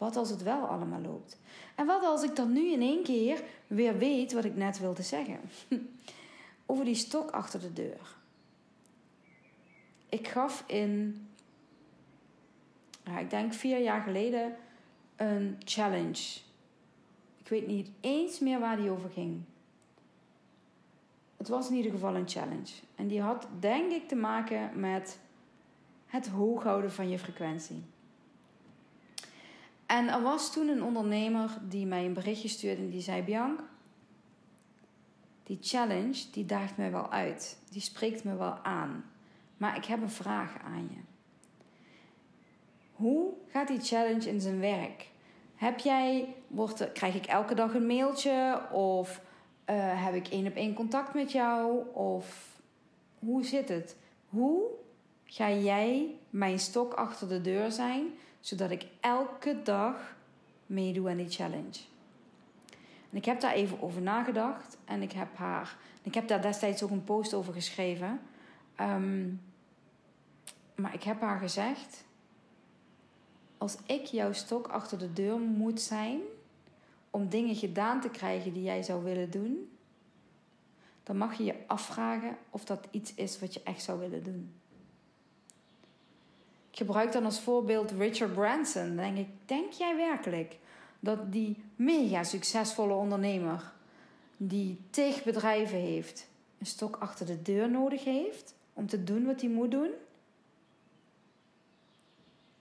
Wat 0.00 0.16
als 0.16 0.30
het 0.30 0.42
wel 0.42 0.66
allemaal 0.66 1.00
loopt? 1.00 1.38
En 1.74 1.86
wat 1.86 2.04
als 2.04 2.22
ik 2.22 2.36
dan 2.36 2.52
nu 2.52 2.72
in 2.72 2.80
één 2.80 3.02
keer 3.02 3.42
weer 3.66 3.98
weet 3.98 4.32
wat 4.32 4.44
ik 4.44 4.56
net 4.56 4.78
wilde 4.78 5.02
zeggen? 5.02 5.40
Over 6.66 6.84
die 6.84 6.94
stok 6.94 7.30
achter 7.30 7.60
de 7.60 7.72
deur. 7.72 8.16
Ik 10.08 10.28
gaf 10.28 10.64
in, 10.66 11.20
ja, 13.04 13.18
ik 13.18 13.30
denk 13.30 13.52
vier 13.52 13.78
jaar 13.78 14.02
geleden, 14.02 14.56
een 15.16 15.56
challenge. 15.64 16.40
Ik 17.38 17.48
weet 17.48 17.66
niet 17.66 17.90
eens 18.00 18.38
meer 18.38 18.60
waar 18.60 18.76
die 18.76 18.90
over 18.90 19.10
ging. 19.10 19.42
Het 21.36 21.48
was 21.48 21.68
in 21.68 21.76
ieder 21.76 21.90
geval 21.90 22.16
een 22.16 22.28
challenge. 22.28 22.72
En 22.94 23.08
die 23.08 23.20
had 23.20 23.46
denk 23.58 23.92
ik 23.92 24.08
te 24.08 24.16
maken 24.16 24.80
met 24.80 25.18
het 26.06 26.28
hoog 26.28 26.62
houden 26.62 26.92
van 26.92 27.08
je 27.08 27.18
frequentie. 27.18 27.82
En 29.90 30.08
er 30.08 30.22
was 30.22 30.52
toen 30.52 30.68
een 30.68 30.82
ondernemer 30.82 31.50
die 31.62 31.86
mij 31.86 32.04
een 32.04 32.12
berichtje 32.12 32.48
stuurde 32.48 32.82
en 32.82 32.90
die 32.90 33.00
zei: 33.00 33.22
Bianc, 33.22 33.60
die 35.42 35.58
challenge 35.60 36.30
die 36.32 36.44
daagt 36.44 36.76
mij 36.76 36.90
wel 36.90 37.10
uit. 37.10 37.58
Die 37.70 37.80
spreekt 37.80 38.24
me 38.24 38.36
wel 38.36 38.58
aan. 38.62 39.04
Maar 39.56 39.76
ik 39.76 39.84
heb 39.84 40.02
een 40.02 40.10
vraag 40.10 40.58
aan 40.64 40.88
je. 40.90 41.00
Hoe 42.92 43.32
gaat 43.48 43.68
die 43.68 43.80
challenge 43.80 44.28
in 44.28 44.40
zijn 44.40 44.60
werk? 44.60 45.10
Heb 45.54 45.78
jij, 45.78 46.34
wordt 46.46 46.92
krijg 46.92 47.14
ik 47.14 47.26
elke 47.26 47.54
dag 47.54 47.74
een 47.74 47.86
mailtje? 47.86 48.68
Of 48.72 49.20
uh, 49.70 50.04
heb 50.04 50.14
ik 50.14 50.28
één 50.28 50.46
op 50.46 50.54
één 50.54 50.74
contact 50.74 51.14
met 51.14 51.32
jou? 51.32 51.92
Of 51.92 52.60
hoe 53.18 53.44
zit 53.44 53.68
het? 53.68 53.96
Hoe 54.28 54.62
ga 55.24 55.50
jij 55.50 56.14
mijn 56.30 56.58
stok 56.58 56.94
achter 56.94 57.28
de 57.28 57.40
deur 57.40 57.70
zijn, 57.70 58.06
zodat 58.40 58.70
ik 58.70 58.86
elke 59.00 59.62
dag 59.62 60.16
meedoe 60.66 61.10
aan 61.10 61.16
die 61.16 61.30
challenge? 61.30 61.80
En 63.10 63.16
ik 63.16 63.24
heb 63.24 63.40
daar 63.40 63.52
even 63.52 63.82
over 63.82 64.02
nagedacht 64.02 64.78
en 64.84 65.02
ik 65.02 65.12
heb 65.12 65.36
haar, 65.36 65.76
ik 66.02 66.14
heb 66.14 66.28
daar 66.28 66.42
destijds 66.42 66.82
ook 66.82 66.90
een 66.90 67.04
post 67.04 67.34
over 67.34 67.52
geschreven. 67.52 68.20
Um, 68.80 69.40
maar 70.74 70.94
ik 70.94 71.02
heb 71.02 71.20
haar 71.20 71.38
gezegd: 71.38 72.04
als 73.58 73.76
ik 73.86 74.04
jouw 74.04 74.32
stok 74.32 74.68
achter 74.68 74.98
de 74.98 75.12
deur 75.12 75.38
moet 75.38 75.80
zijn 75.80 76.20
om 77.10 77.28
dingen 77.28 77.54
gedaan 77.54 78.00
te 78.00 78.10
krijgen 78.10 78.52
die 78.52 78.62
jij 78.62 78.82
zou 78.82 79.04
willen 79.04 79.30
doen, 79.30 79.70
dan 81.02 81.16
mag 81.16 81.34
je 81.34 81.44
je 81.44 81.54
afvragen 81.66 82.36
of 82.50 82.64
dat 82.64 82.88
iets 82.90 83.14
is 83.14 83.40
wat 83.40 83.54
je 83.54 83.62
echt 83.62 83.82
zou 83.82 83.98
willen 83.98 84.22
doen. 84.22 84.59
Ik 86.70 86.76
gebruik 86.76 87.12
dan 87.12 87.24
als 87.24 87.40
voorbeeld 87.40 87.90
Richard 87.90 88.32
Branson. 88.32 88.96
Denk 88.96 89.18
ik, 89.18 89.28
denk 89.44 89.72
jij 89.72 89.96
werkelijk 89.96 90.58
dat 91.00 91.32
die 91.32 91.62
mega 91.76 92.24
succesvolle 92.24 92.94
ondernemer, 92.94 93.72
die 94.36 94.80
tig 94.90 95.24
bedrijven 95.24 95.78
heeft, 95.78 96.28
een 96.58 96.66
stok 96.66 96.96
achter 96.96 97.26
de 97.26 97.42
deur 97.42 97.70
nodig 97.70 98.04
heeft 98.04 98.54
om 98.72 98.86
te 98.86 99.04
doen 99.04 99.26
wat 99.26 99.40
hij 99.40 99.50
moet 99.50 99.70
doen? 99.70 99.90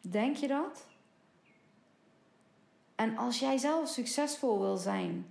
Denk 0.01 0.35
je 0.35 0.47
dat? 0.47 0.87
En 2.95 3.17
als 3.17 3.39
jij 3.39 3.57
zelf 3.57 3.89
succesvol 3.89 4.59
wil 4.59 4.77
zijn, 4.77 5.25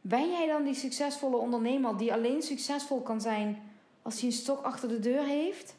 ben 0.00 0.30
jij 0.30 0.46
dan 0.46 0.64
die 0.64 0.74
succesvolle 0.74 1.36
ondernemer 1.36 1.96
die 1.96 2.12
alleen 2.12 2.42
succesvol 2.42 3.00
kan 3.00 3.20
zijn 3.20 3.62
als 4.02 4.20
hij 4.20 4.24
een 4.24 4.32
stok 4.32 4.62
achter 4.64 4.88
de 4.88 5.00
deur 5.00 5.24
heeft? 5.24 5.74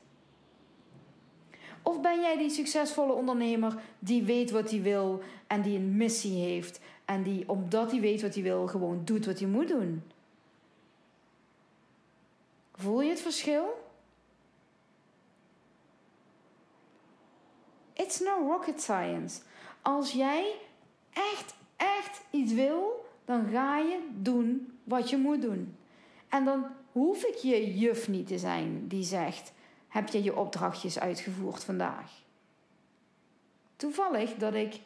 Of 1.85 2.01
ben 2.01 2.21
jij 2.21 2.37
die 2.37 2.49
succesvolle 2.49 3.13
ondernemer 3.13 3.75
die 3.99 4.23
weet 4.23 4.51
wat 4.51 4.71
hij 4.71 4.81
wil 4.81 5.21
en 5.47 5.61
die 5.61 5.77
een 5.77 5.97
missie 5.97 6.43
heeft 6.43 6.79
en 7.05 7.23
die 7.23 7.49
omdat 7.49 7.91
hij 7.91 7.99
weet 7.99 8.21
wat 8.21 8.33
hij 8.33 8.43
wil 8.43 8.67
gewoon 8.67 9.01
doet 9.03 9.25
wat 9.25 9.39
hij 9.39 9.47
moet 9.47 9.67
doen? 9.67 10.03
Voel 12.73 13.01
je 13.01 13.09
het 13.09 13.21
verschil? 13.21 13.83
It's 17.93 18.19
no 18.19 18.47
rocket 18.47 18.81
science. 18.81 19.41
Als 19.81 20.11
jij 20.11 20.55
echt, 21.13 21.55
echt 21.75 22.21
iets 22.29 22.53
wil, 22.53 23.05
dan 23.25 23.45
ga 23.51 23.77
je 23.77 24.07
doen 24.13 24.77
wat 24.83 25.09
je 25.09 25.17
moet 25.17 25.41
doen. 25.41 25.77
En 26.29 26.45
dan 26.45 26.65
hoef 26.91 27.23
ik 27.23 27.35
je 27.35 27.77
juf 27.77 28.07
niet 28.07 28.27
te 28.27 28.37
zijn 28.37 28.87
die 28.87 29.03
zegt: 29.03 29.53
Heb 29.95 30.07
je 30.07 30.23
je 30.23 30.35
opdrachtjes 30.35 30.99
uitgevoerd 30.99 31.63
vandaag? 31.63 32.11
Toevallig 33.75 34.33
dat 34.33 34.53
ik 34.53 34.79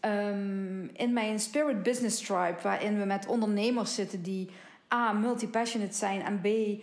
um, 0.00 0.90
in 0.92 1.12
mijn 1.12 1.40
Spirit 1.40 1.82
Business 1.82 2.20
Tribe, 2.26 2.58
waarin 2.62 2.98
we 2.98 3.04
met 3.04 3.26
ondernemers 3.26 3.94
zitten 3.94 4.22
die 4.22 4.50
A. 4.92 5.12
multipassionate 5.12 5.94
zijn 5.94 6.22
en 6.22 6.40
B. 6.40 6.46
Uh, 6.46 6.82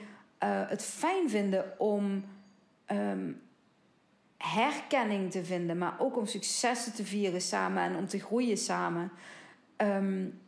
het 0.70 0.84
fijn 0.84 1.30
vinden 1.30 1.80
om 1.80 2.26
um, 2.92 3.42
herkenning 4.38 5.32
te 5.32 5.46
vinden, 5.46 5.78
maar 5.78 5.96
ook 6.00 6.18
om 6.18 6.26
successen 6.26 6.94
te 6.94 7.06
vieren 7.06 7.42
samen 7.42 7.84
en 7.84 7.96
om 7.96 8.08
te 8.08 8.20
groeien 8.20 8.58
samen. 8.58 9.12
Um, 9.78 10.40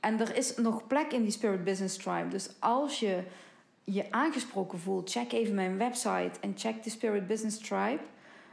en 0.00 0.20
er 0.20 0.36
is 0.36 0.56
nog 0.56 0.86
plek 0.86 1.12
in 1.12 1.22
die 1.22 1.32
Spirit 1.32 1.64
Business 1.64 1.96
Tribe. 1.96 2.28
Dus 2.28 2.50
als 2.58 3.00
je 3.00 3.24
je 3.90 4.12
aangesproken 4.12 4.78
voelt, 4.78 5.10
check 5.10 5.32
even 5.32 5.54
mijn 5.54 5.78
website 5.78 6.40
en 6.40 6.52
check 6.56 6.82
de 6.82 6.90
Spirit 6.90 7.26
Business 7.26 7.58
Tribe. 7.58 8.00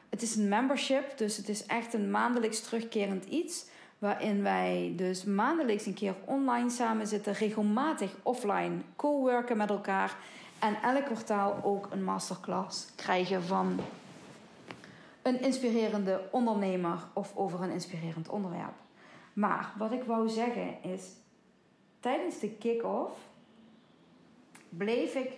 Het 0.10 0.22
is 0.22 0.36
een 0.36 0.48
membership, 0.48 1.18
dus 1.18 1.38
het 1.38 1.50
is 1.50 1.66
echt 1.66 1.94
een 1.94 2.12
maandelijks 2.12 2.62
terugkerend 2.62 3.26
iets. 3.26 3.66
Waarin 3.98 4.44
wij 4.44 4.94
dus 4.96 5.24
maandelijks 5.24 5.86
een 5.86 5.94
keer 5.94 6.16
online 6.26 6.70
samen 6.70 7.08
zitten, 7.08 7.34
regelmatig 7.34 8.16
offline 8.24 8.76
co-worken 8.96 9.58
met 9.58 9.70
elkaar. 9.70 10.18
En 10.60 10.76
elk 10.82 11.06
kwartaal 11.06 11.60
ook 11.64 11.88
een 11.92 12.04
masterclass 12.04 12.88
krijgen 12.96 13.44
van 13.44 13.80
een 15.22 15.42
inspirerende 15.42 16.22
ondernemer 16.32 17.00
of 17.14 17.36
over 17.36 17.62
een 17.62 17.72
inspirerend 17.72 18.30
onderwerp. 18.30 18.74
Maar 19.34 19.74
wat 19.78 19.92
ik 19.92 20.04
wou 20.04 20.30
zeggen 20.30 20.84
is, 20.84 21.04
tijdens 22.00 22.40
de 22.40 22.50
kick-off 22.50 23.18
bleef 24.78 25.16
ik 25.16 25.38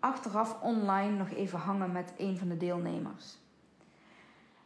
achteraf 0.00 0.62
online 0.62 1.16
nog 1.16 1.30
even 1.30 1.58
hangen 1.58 1.92
met 1.92 2.12
een 2.18 2.38
van 2.38 2.48
de 2.48 2.56
deelnemers. 2.56 3.38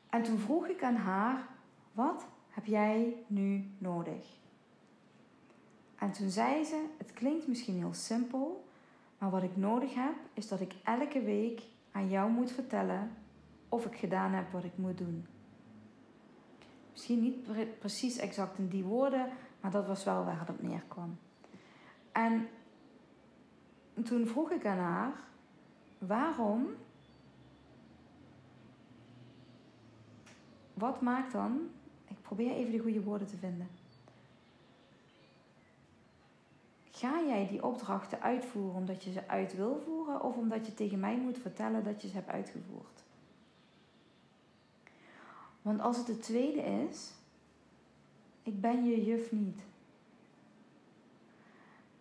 En 0.09 0.23
toen 0.23 0.39
vroeg 0.39 0.67
ik 0.67 0.83
aan 0.83 0.97
haar: 0.97 1.47
Wat 1.93 2.27
heb 2.49 2.65
jij 2.65 3.17
nu 3.27 3.71
nodig? 3.79 4.27
En 5.99 6.13
toen 6.13 6.31
zei 6.31 6.65
ze: 6.65 6.85
Het 6.99 7.13
klinkt 7.13 7.47
misschien 7.47 7.77
heel 7.77 7.95
simpel, 7.95 8.69
maar 9.19 9.31
wat 9.31 9.43
ik 9.43 9.57
nodig 9.57 9.95
heb 9.95 10.15
is 10.33 10.49
dat 10.49 10.61
ik 10.61 10.75
elke 10.85 11.23
week 11.23 11.63
aan 11.93 12.09
jou 12.09 12.31
moet 12.31 12.53
vertellen 12.53 13.11
of 13.69 13.85
ik 13.85 13.97
gedaan 13.97 14.33
heb 14.33 14.53
wat 14.53 14.65
ik 14.65 14.77
moet 14.77 14.99
doen. 14.99 15.27
Misschien 16.93 17.21
niet 17.21 17.79
precies 17.79 18.17
exact 18.17 18.59
in 18.59 18.69
die 18.69 18.85
woorden, 18.85 19.29
maar 19.61 19.71
dat 19.71 19.87
was 19.87 20.05
wel 20.05 20.25
waar 20.25 20.39
het 20.39 20.51
op 20.51 20.63
neerkwam. 20.63 21.19
En 22.13 22.49
toen 24.05 24.27
vroeg 24.27 24.51
ik 24.51 24.67
aan 24.67 24.79
haar: 24.79 25.13
waarom? 25.99 26.67
Wat 30.75 31.01
maakt 31.01 31.33
dan? 31.33 31.69
Ik 32.09 32.23
probeer 32.23 32.53
even 32.53 32.73
de 32.73 32.79
goede 32.79 33.03
woorden 33.03 33.27
te 33.27 33.37
vinden. 33.37 33.69
Ga 36.91 37.23
jij 37.27 37.47
die 37.49 37.65
opdrachten 37.65 38.21
uitvoeren 38.21 38.75
omdat 38.75 39.05
je 39.05 39.13
ze 39.13 39.29
uit 39.29 39.57
wil 39.57 39.83
voeren 39.85 40.23
of 40.23 40.37
omdat 40.37 40.67
je 40.67 40.75
tegen 40.75 41.01
mij 41.01 41.17
moet 41.17 41.39
vertellen 41.39 41.85
dat 41.85 42.03
je 42.03 42.09
ze 42.09 42.15
hebt 42.15 42.29
uitgevoerd? 42.29 43.05
Want 45.63 45.81
als 45.81 45.97
het 45.97 46.07
de 46.07 46.19
tweede 46.19 46.61
is, 46.61 47.13
ik 48.43 48.61
ben 48.61 48.85
je 48.85 49.05
juf 49.05 49.33
niet. 49.33 49.61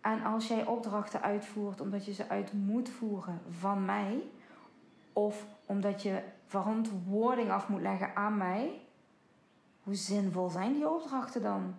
En 0.06 0.24
als 0.24 0.48
jij 0.48 0.66
opdrachten 0.66 1.22
uitvoert 1.22 1.80
omdat 1.80 2.04
je 2.04 2.12
ze 2.12 2.28
uit 2.28 2.52
moet 2.52 2.88
voeren 2.88 3.40
van 3.50 3.84
mij, 3.84 4.22
of 5.12 5.46
omdat 5.66 6.02
je 6.02 6.22
verantwoording 6.46 7.50
af 7.50 7.68
moet 7.68 7.80
leggen 7.80 8.16
aan 8.16 8.36
mij, 8.36 8.80
hoe 9.82 9.94
zinvol 9.94 10.48
zijn 10.48 10.72
die 10.72 10.88
opdrachten 10.88 11.42
dan? 11.42 11.74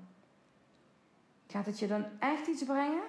Gaat 1.47 1.65
het 1.65 1.79
je 1.79 1.87
dan 1.87 2.05
echt 2.19 2.47
iets 2.47 2.63
brengen? 2.63 3.03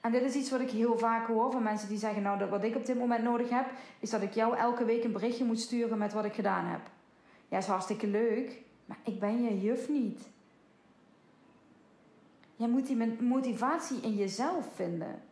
En 0.00 0.12
dit 0.12 0.22
is 0.22 0.34
iets 0.34 0.50
wat 0.50 0.60
ik 0.60 0.70
heel 0.70 0.98
vaak 0.98 1.26
hoor 1.26 1.52
van 1.52 1.62
mensen 1.62 1.88
die 1.88 1.98
zeggen: 1.98 2.22
Nou, 2.22 2.50
wat 2.50 2.64
ik 2.64 2.76
op 2.76 2.86
dit 2.86 2.98
moment 2.98 3.24
nodig 3.24 3.48
heb, 3.48 3.66
is 3.98 4.10
dat 4.10 4.22
ik 4.22 4.32
jou 4.32 4.56
elke 4.56 4.84
week 4.84 5.04
een 5.04 5.12
berichtje 5.12 5.44
moet 5.44 5.60
sturen 5.60 5.98
met 5.98 6.12
wat 6.12 6.24
ik 6.24 6.34
gedaan 6.34 6.64
heb. 6.64 6.80
Ja, 7.48 7.58
is 7.58 7.66
hartstikke 7.66 8.06
leuk, 8.06 8.62
maar 8.84 8.98
ik 9.04 9.20
ben 9.20 9.42
je 9.42 9.60
juf 9.60 9.88
niet. 9.88 10.32
Je 12.56 12.68
moet 12.68 12.86
die 12.86 13.22
motivatie 13.22 14.00
in 14.00 14.14
jezelf 14.14 14.74
vinden. 14.74 15.22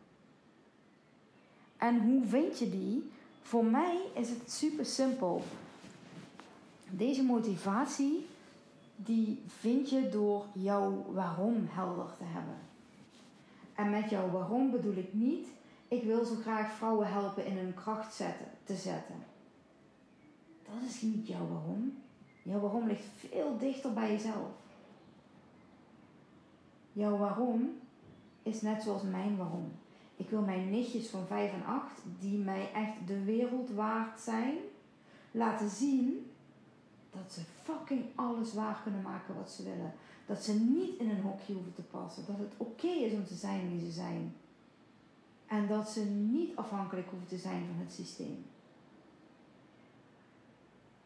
En 1.77 2.01
hoe 2.01 2.25
vind 2.25 2.59
je 2.59 2.69
die? 2.69 3.11
Voor 3.41 3.65
mij 3.65 3.97
is 4.13 4.29
het 4.29 4.51
super 4.51 4.85
simpel. 4.85 5.41
Deze 6.89 7.23
motivatie, 7.23 8.25
die 8.95 9.41
vind 9.47 9.89
je 9.89 10.09
door 10.09 10.45
jouw 10.53 11.05
waarom 11.11 11.67
helder 11.69 12.15
te 12.17 12.23
hebben. 12.23 12.57
En 13.75 13.89
met 13.89 14.09
jouw 14.09 14.29
waarom 14.29 14.71
bedoel 14.71 14.95
ik 14.95 15.13
niet, 15.13 15.47
ik 15.87 16.03
wil 16.03 16.25
zo 16.25 16.35
graag 16.35 16.71
vrouwen 16.71 17.07
helpen 17.07 17.45
in 17.45 17.57
hun 17.57 17.73
kracht 17.73 18.13
zetten, 18.13 18.47
te 18.63 18.75
zetten. 18.75 19.15
Dat 20.63 20.89
is 20.89 21.01
niet 21.01 21.27
jouw 21.27 21.47
waarom. 21.47 21.97
Jouw 22.43 22.59
waarom 22.59 22.87
ligt 22.87 23.05
veel 23.15 23.57
dichter 23.57 23.93
bij 23.93 24.11
jezelf. 24.11 24.62
Jouw 26.93 27.17
waarom 27.17 27.69
is 28.43 28.61
net 28.61 28.83
zoals 28.83 29.01
mijn 29.01 29.37
waarom. 29.37 29.71
Ik 30.15 30.29
wil 30.29 30.41
mijn 30.41 30.69
nichtjes 30.69 31.07
van 31.07 31.27
5 31.27 31.53
en 31.53 31.65
8, 31.65 31.91
die 32.19 32.37
mij 32.37 32.71
echt 32.73 33.07
de 33.07 33.23
wereld 33.23 33.69
waard 33.69 34.19
zijn, 34.19 34.55
laten 35.31 35.69
zien 35.69 36.31
dat 37.11 37.33
ze 37.33 37.41
fucking 37.63 38.05
alles 38.15 38.53
waar 38.53 38.79
kunnen 38.83 39.01
maken 39.01 39.35
wat 39.35 39.51
ze 39.51 39.63
willen. 39.63 39.93
Dat 40.25 40.43
ze 40.43 40.53
niet 40.53 40.99
in 40.99 41.09
een 41.09 41.21
hokje 41.21 41.53
hoeven 41.53 41.73
te 41.73 41.81
passen. 41.81 42.25
Dat 42.25 42.37
het 42.37 42.53
oké 42.57 42.87
is 42.87 43.13
om 43.13 43.25
te 43.25 43.35
zijn 43.35 43.69
wie 43.69 43.79
ze 43.79 43.91
zijn. 43.91 44.35
En 45.47 45.67
dat 45.67 45.89
ze 45.89 46.05
niet 46.05 46.55
afhankelijk 46.55 47.09
hoeven 47.09 47.27
te 47.27 47.37
zijn 47.37 47.65
van 47.65 47.85
het 47.85 47.93
systeem. 47.93 48.45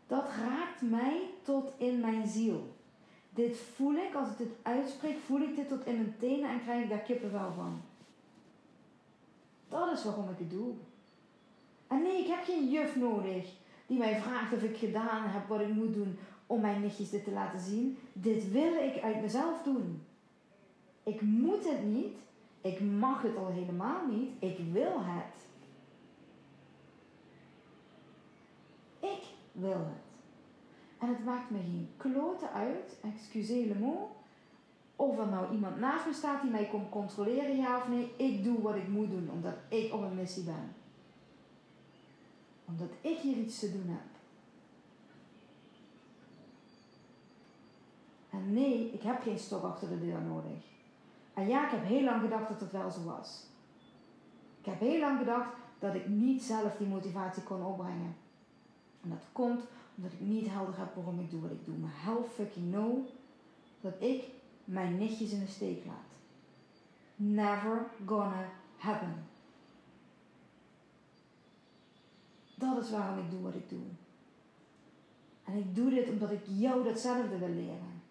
Dat 0.07 0.25
raakt 0.39 0.81
mij 0.81 1.29
tot 1.41 1.71
in 1.77 1.99
mijn 1.99 2.27
ziel. 2.27 2.75
Dit 3.37 3.57
voel 3.57 3.93
ik, 3.93 4.15
als 4.15 4.29
ik 4.29 4.37
dit 4.37 4.55
uitspreek, 4.61 5.17
voel 5.25 5.41
ik 5.41 5.55
dit 5.55 5.67
tot 5.67 5.85
in 5.85 5.95
mijn 5.95 6.15
tenen 6.19 6.49
en 6.49 6.61
krijg 6.61 6.83
ik 6.83 6.89
daar 6.89 6.99
kippenvel 6.99 7.53
van. 7.53 7.81
Dat 9.69 9.91
is 9.91 10.03
waarom 10.03 10.29
ik 10.29 10.37
het 10.37 10.49
doe. 10.49 10.73
En 11.87 12.01
nee, 12.01 12.21
ik 12.21 12.27
heb 12.27 12.43
geen 12.43 12.69
juf 12.69 12.95
nodig 12.95 13.53
die 13.85 13.97
mij 13.97 14.21
vraagt 14.21 14.53
of 14.53 14.63
ik 14.63 14.77
gedaan 14.77 15.29
heb 15.29 15.47
wat 15.47 15.59
ik 15.59 15.73
moet 15.73 15.93
doen 15.93 16.17
om 16.47 16.61
mijn 16.61 16.81
nichtjes 16.81 17.09
dit 17.09 17.23
te 17.23 17.31
laten 17.31 17.59
zien. 17.59 17.97
Dit 18.13 18.51
wil 18.51 18.73
ik 18.73 19.01
uit 19.03 19.21
mezelf 19.21 19.63
doen. 19.63 20.03
Ik 21.03 21.21
moet 21.21 21.69
het 21.69 21.83
niet. 21.83 22.17
Ik 22.61 22.81
mag 22.81 23.21
het 23.21 23.37
al 23.37 23.47
helemaal 23.47 24.07
niet. 24.07 24.29
Ik 24.39 24.57
wil 24.71 24.99
het. 25.03 25.45
Ik 28.99 29.23
wil 29.51 29.79
het. 29.79 30.06
En 30.97 31.07
het 31.07 31.25
maakt 31.25 31.49
me 31.49 31.57
geen 31.57 31.89
kloten 31.97 32.51
uit, 32.51 32.97
excusez 33.03 33.67
le 33.67 33.75
mot, 33.75 34.09
of 34.95 35.17
er 35.17 35.27
nou 35.27 35.53
iemand 35.53 35.79
naast 35.79 36.05
me 36.05 36.13
staat 36.13 36.41
die 36.41 36.51
mij 36.51 36.67
komt 36.67 36.89
controleren, 36.89 37.55
ja 37.55 37.77
of 37.77 37.87
nee. 37.87 38.15
Ik 38.17 38.43
doe 38.43 38.61
wat 38.61 38.75
ik 38.75 38.87
moet 38.87 39.09
doen, 39.09 39.29
omdat 39.31 39.53
ik 39.67 39.93
op 39.93 40.01
een 40.01 40.15
missie 40.15 40.43
ben. 40.43 40.75
Omdat 42.65 42.89
ik 43.01 43.17
hier 43.17 43.37
iets 43.37 43.59
te 43.59 43.71
doen 43.71 43.87
heb. 43.87 44.17
En 48.29 48.53
nee, 48.53 48.91
ik 48.93 49.01
heb 49.01 49.21
geen 49.21 49.39
stok 49.39 49.63
achter 49.63 49.89
de 49.89 49.99
deur 49.99 50.21
nodig. 50.21 50.63
En 51.33 51.47
ja, 51.47 51.65
ik 51.65 51.71
heb 51.71 51.83
heel 51.83 52.03
lang 52.03 52.21
gedacht 52.21 52.47
dat 52.47 52.59
het 52.59 52.71
wel 52.71 52.91
zo 52.91 53.03
was. 53.03 53.43
Ik 54.59 54.65
heb 54.65 54.79
heel 54.79 54.99
lang 54.99 55.17
gedacht 55.17 55.49
dat 55.79 55.95
ik 55.95 56.07
niet 56.07 56.43
zelf 56.43 56.75
die 56.77 56.87
motivatie 56.87 57.43
kon 57.43 57.65
opbrengen. 57.65 58.15
En 59.03 59.09
dat 59.09 59.23
komt 59.31 59.61
omdat 59.97 60.11
ik 60.11 60.19
niet 60.19 60.49
helder 60.49 60.77
heb 60.77 60.95
waarom 60.95 61.19
ik 61.19 61.31
doe 61.31 61.41
wat 61.41 61.51
ik 61.51 61.65
doe. 61.65 61.77
Maar 61.77 61.93
hell 61.93 62.23
fucking 62.35 62.71
know 62.71 63.07
dat 63.81 63.93
ik 63.99 64.23
mijn 64.63 64.97
nichtjes 64.97 65.31
in 65.31 65.39
de 65.39 65.47
steek 65.47 65.85
laat. 65.85 65.95
Never 67.15 67.85
gonna 68.05 68.49
happen. 68.77 69.25
Dat 72.55 72.83
is 72.83 72.91
waarom 72.91 73.19
ik 73.19 73.31
doe 73.31 73.41
wat 73.41 73.55
ik 73.55 73.69
doe. 73.69 73.79
En 75.43 75.57
ik 75.57 75.75
doe 75.75 75.89
dit 75.89 76.09
omdat 76.09 76.31
ik 76.31 76.41
jou 76.45 76.83
datzelfde 76.83 77.37
wil 77.37 77.49
leren. 77.49 78.01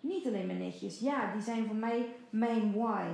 Niet 0.00 0.26
alleen 0.26 0.46
mijn 0.46 0.58
nichtjes. 0.58 0.98
Ja, 0.98 1.32
die 1.32 1.42
zijn 1.42 1.66
voor 1.66 1.76
mij 1.76 2.14
mijn 2.30 2.72
why. 2.72 3.08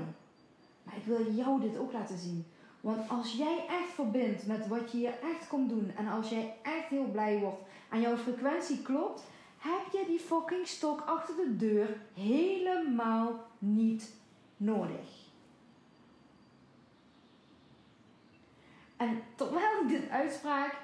Maar 0.83 0.97
ik 0.97 1.05
wil 1.05 1.33
jou 1.33 1.61
dit 1.61 1.79
ook 1.79 1.93
laten 1.93 2.19
zien. 2.19 2.45
Want 2.81 3.11
als 3.11 3.33
jij 3.33 3.65
echt 3.69 3.91
verbindt 3.91 4.47
met 4.47 4.69
wat 4.69 4.93
je 4.93 4.97
hier 4.97 5.15
echt 5.23 5.49
komt 5.49 5.69
doen 5.69 5.91
en 5.97 6.07
als 6.09 6.29
jij 6.29 6.57
echt 6.63 6.89
heel 6.89 7.11
blij 7.11 7.39
wordt 7.39 7.68
en 7.89 8.01
jouw 8.01 8.17
frequentie 8.17 8.83
klopt, 8.83 9.23
heb 9.59 9.93
je 9.93 10.05
die 10.07 10.19
fucking 10.19 10.67
stok 10.67 11.01
achter 11.01 11.37
de 11.37 11.57
deur 11.57 12.01
helemaal 12.15 13.47
niet 13.59 14.15
nodig. 14.57 15.27
En 18.97 19.23
terwijl 19.35 19.83
ik 19.83 19.89
dit 19.89 20.09
uitspraak 20.09 20.77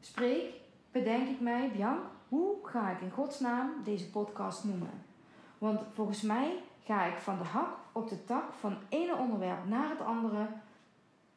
spreek, 0.00 0.54
bedenk 0.92 1.28
ik 1.28 1.40
mij, 1.40 1.70
Bian, 1.72 1.98
hoe 2.28 2.56
ga 2.62 2.90
ik 2.90 3.00
in 3.00 3.10
godsnaam 3.10 3.72
deze 3.84 4.10
podcast 4.10 4.64
noemen? 4.64 5.04
Want 5.58 5.80
volgens 5.94 6.22
mij 6.22 6.62
ga 6.84 7.04
ik 7.04 7.18
van 7.18 7.38
de 7.38 7.44
hak 7.44 7.76
op 7.92 8.08
de 8.08 8.24
tak 8.24 8.52
van 8.52 8.76
ene 8.88 9.16
onderwerp 9.16 9.66
naar 9.66 9.88
het 9.88 10.00
andere 10.00 10.46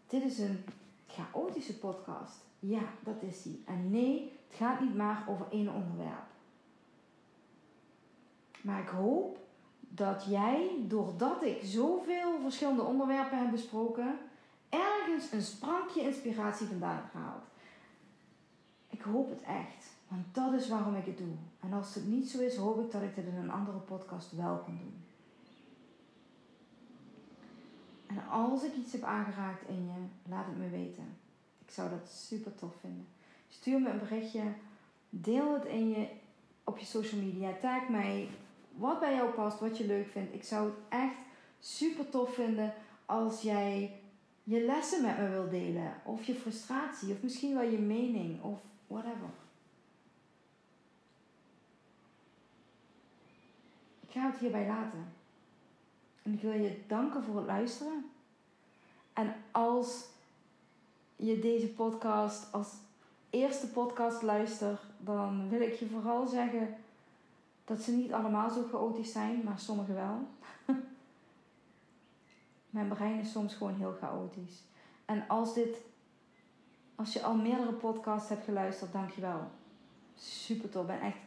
dit 0.10 0.24
is 0.24 0.40
een 0.40 0.64
chaotische 1.08 1.78
podcast. 1.78 2.36
Ja, 2.60 2.82
dat 3.04 3.22
is 3.22 3.42
die. 3.42 3.64
En 3.66 3.90
nee, 3.90 4.39
gaat 4.60 4.80
niet 4.80 4.96
maar 4.96 5.24
over 5.28 5.46
één 5.50 5.74
onderwerp. 5.74 6.28
Maar 8.62 8.82
ik 8.82 8.88
hoop 8.88 9.38
dat 9.80 10.26
jij, 10.30 10.70
doordat 10.88 11.44
ik 11.44 11.60
zoveel 11.64 12.40
verschillende 12.42 12.82
onderwerpen 12.82 13.38
heb 13.38 13.52
besproken, 13.52 14.18
ergens 14.70 15.32
een 15.32 15.42
sprankje 15.42 16.02
inspiratie 16.02 16.68
vandaan 16.68 17.10
gehaald. 17.12 17.44
Ik 18.90 19.02
hoop 19.02 19.30
het 19.30 19.42
echt, 19.42 19.86
want 20.08 20.36
dat 20.36 20.54
is 20.54 20.70
waarom 20.70 20.96
ik 20.96 21.06
het 21.06 21.18
doe. 21.18 21.36
En 21.60 21.74
als 21.74 21.96
het 21.96 22.08
niet 22.08 22.30
zo 22.30 22.40
is, 22.40 22.56
hoop 22.56 22.80
ik 22.80 22.92
dat 22.92 23.02
ik 23.02 23.16
het 23.16 23.26
in 23.26 23.36
een 23.36 23.52
andere 23.52 23.78
podcast 23.78 24.32
wel 24.32 24.58
kan 24.58 24.78
doen. 24.78 25.04
En 28.08 28.30
als 28.30 28.64
ik 28.64 28.76
iets 28.76 28.92
heb 28.92 29.04
aangeraakt 29.04 29.68
in 29.68 29.86
je, 29.86 30.30
laat 30.30 30.46
het 30.46 30.58
me 30.58 30.70
weten. 30.70 31.18
Ik 31.66 31.72
zou 31.72 31.90
dat 31.90 32.10
super 32.10 32.56
tof 32.56 32.76
vinden. 32.80 33.08
Stuur 33.50 33.82
me 33.82 33.90
een 33.90 34.00
berichtje. 34.00 34.44
Deel 35.10 35.54
het 35.54 35.66
in 35.66 35.90
je, 35.90 36.08
op 36.64 36.78
je 36.78 36.86
social 36.86 37.22
media. 37.22 37.52
Tag 37.62 37.90
mij 37.90 38.30
wat 38.76 39.00
bij 39.00 39.16
jou 39.16 39.30
past, 39.30 39.60
wat 39.60 39.78
je 39.78 39.86
leuk 39.86 40.08
vindt. 40.08 40.34
Ik 40.34 40.44
zou 40.44 40.66
het 40.66 40.78
echt 40.90 41.18
super 41.60 42.10
tof 42.10 42.34
vinden 42.34 42.74
als 43.06 43.42
jij 43.42 44.00
je 44.44 44.62
lessen 44.62 45.02
met 45.02 45.18
me 45.18 45.30
wilt 45.30 45.52
delen. 45.52 46.02
Of 46.06 46.24
je 46.24 46.36
frustratie. 46.36 47.14
Of 47.14 47.22
misschien 47.22 47.54
wel 47.54 47.64
je 47.70 47.80
mening. 47.80 48.44
Of 48.44 48.60
whatever. 48.88 49.30
Ik 54.08 54.16
ga 54.16 54.30
het 54.32 54.40
hierbij 54.40 54.68
laten. 54.68 55.14
En 56.24 56.34
ik 56.34 56.42
wil 56.42 56.52
je 56.52 56.82
danken 56.88 57.24
voor 57.24 57.36
het 57.36 57.46
luisteren. 57.46 58.06
En 59.14 59.36
als 59.52 60.06
je 61.16 61.40
deze 61.40 61.68
podcast 61.68 62.52
als 62.52 62.74
eerste 63.30 63.68
podcast 63.68 64.22
luistert, 64.22 64.82
dan 64.98 65.50
wil 65.50 65.62
ik 65.62 65.74
je 65.74 65.88
vooral 65.88 66.28
zeggen 66.28 66.76
dat 67.66 67.82
ze 67.82 67.92
niet 67.92 68.14
allemaal 68.14 68.50
zo 68.50 68.68
chaotisch 68.72 69.12
zijn, 69.12 69.44
maar 69.44 69.60
sommige 69.60 69.94
wel. 69.94 70.28
Mijn 72.70 72.88
brein 72.88 73.20
is 73.20 73.32
soms 73.32 73.54
gewoon 73.54 73.76
heel 73.76 73.96
chaotisch. 74.00 74.64
En 75.06 75.28
als 75.28 75.54
dit, 75.54 75.78
als 76.96 77.14
je 77.14 77.22
al 77.22 77.36
meerdere 77.36 77.74
podcasts 77.74 78.30
hebt 78.30 78.44
geluisterd, 78.44 78.92
dankjewel. 78.92 79.52
Super 80.16 80.70
top. 80.70 80.88
Ben 80.88 81.02
echt 81.02 81.18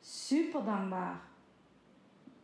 super 0.00 0.64
dankbaar 0.64 1.20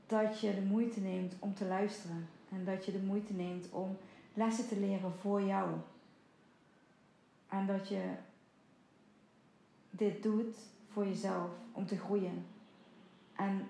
dat 0.07 0.41
je 0.41 0.55
de 0.55 0.61
moeite 0.61 1.01
neemt 1.01 1.35
om 1.39 1.55
te 1.55 1.65
luisteren. 1.65 2.29
En 2.51 2.65
dat 2.65 2.85
je 2.85 2.93
de 2.93 3.03
moeite 3.03 3.33
neemt 3.33 3.71
om 3.71 3.97
lessen 4.35 4.69
te 4.69 4.79
leren 4.79 5.13
voor 5.13 5.43
jou. 5.43 5.71
En 7.49 7.67
dat 7.67 7.89
je 7.89 8.15
dit 9.93 10.23
doet 10.23 10.57
voor 10.93 11.07
jezelf, 11.07 11.51
om 11.73 11.87
te 11.87 11.99
groeien. 11.99 12.47
En 13.37 13.67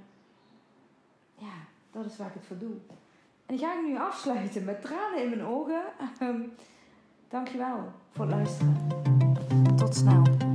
ja, 1.34 1.54
dat 1.90 2.04
is 2.04 2.16
waar 2.16 2.28
ik 2.28 2.34
het 2.34 2.46
voor 2.46 2.58
doe. 2.58 2.74
En 3.46 3.56
die 3.56 3.58
ga 3.58 3.78
ik 3.78 3.86
nu 3.86 3.98
afsluiten 3.98 4.64
met 4.64 4.82
tranen 4.82 5.22
in 5.22 5.28
mijn 5.28 5.44
ogen. 5.44 5.82
Um, 6.22 6.52
dankjewel 7.28 7.92
voor 8.10 8.24
het 8.24 8.34
luisteren. 8.34 8.76
Tot 9.76 9.94
snel. 9.94 10.51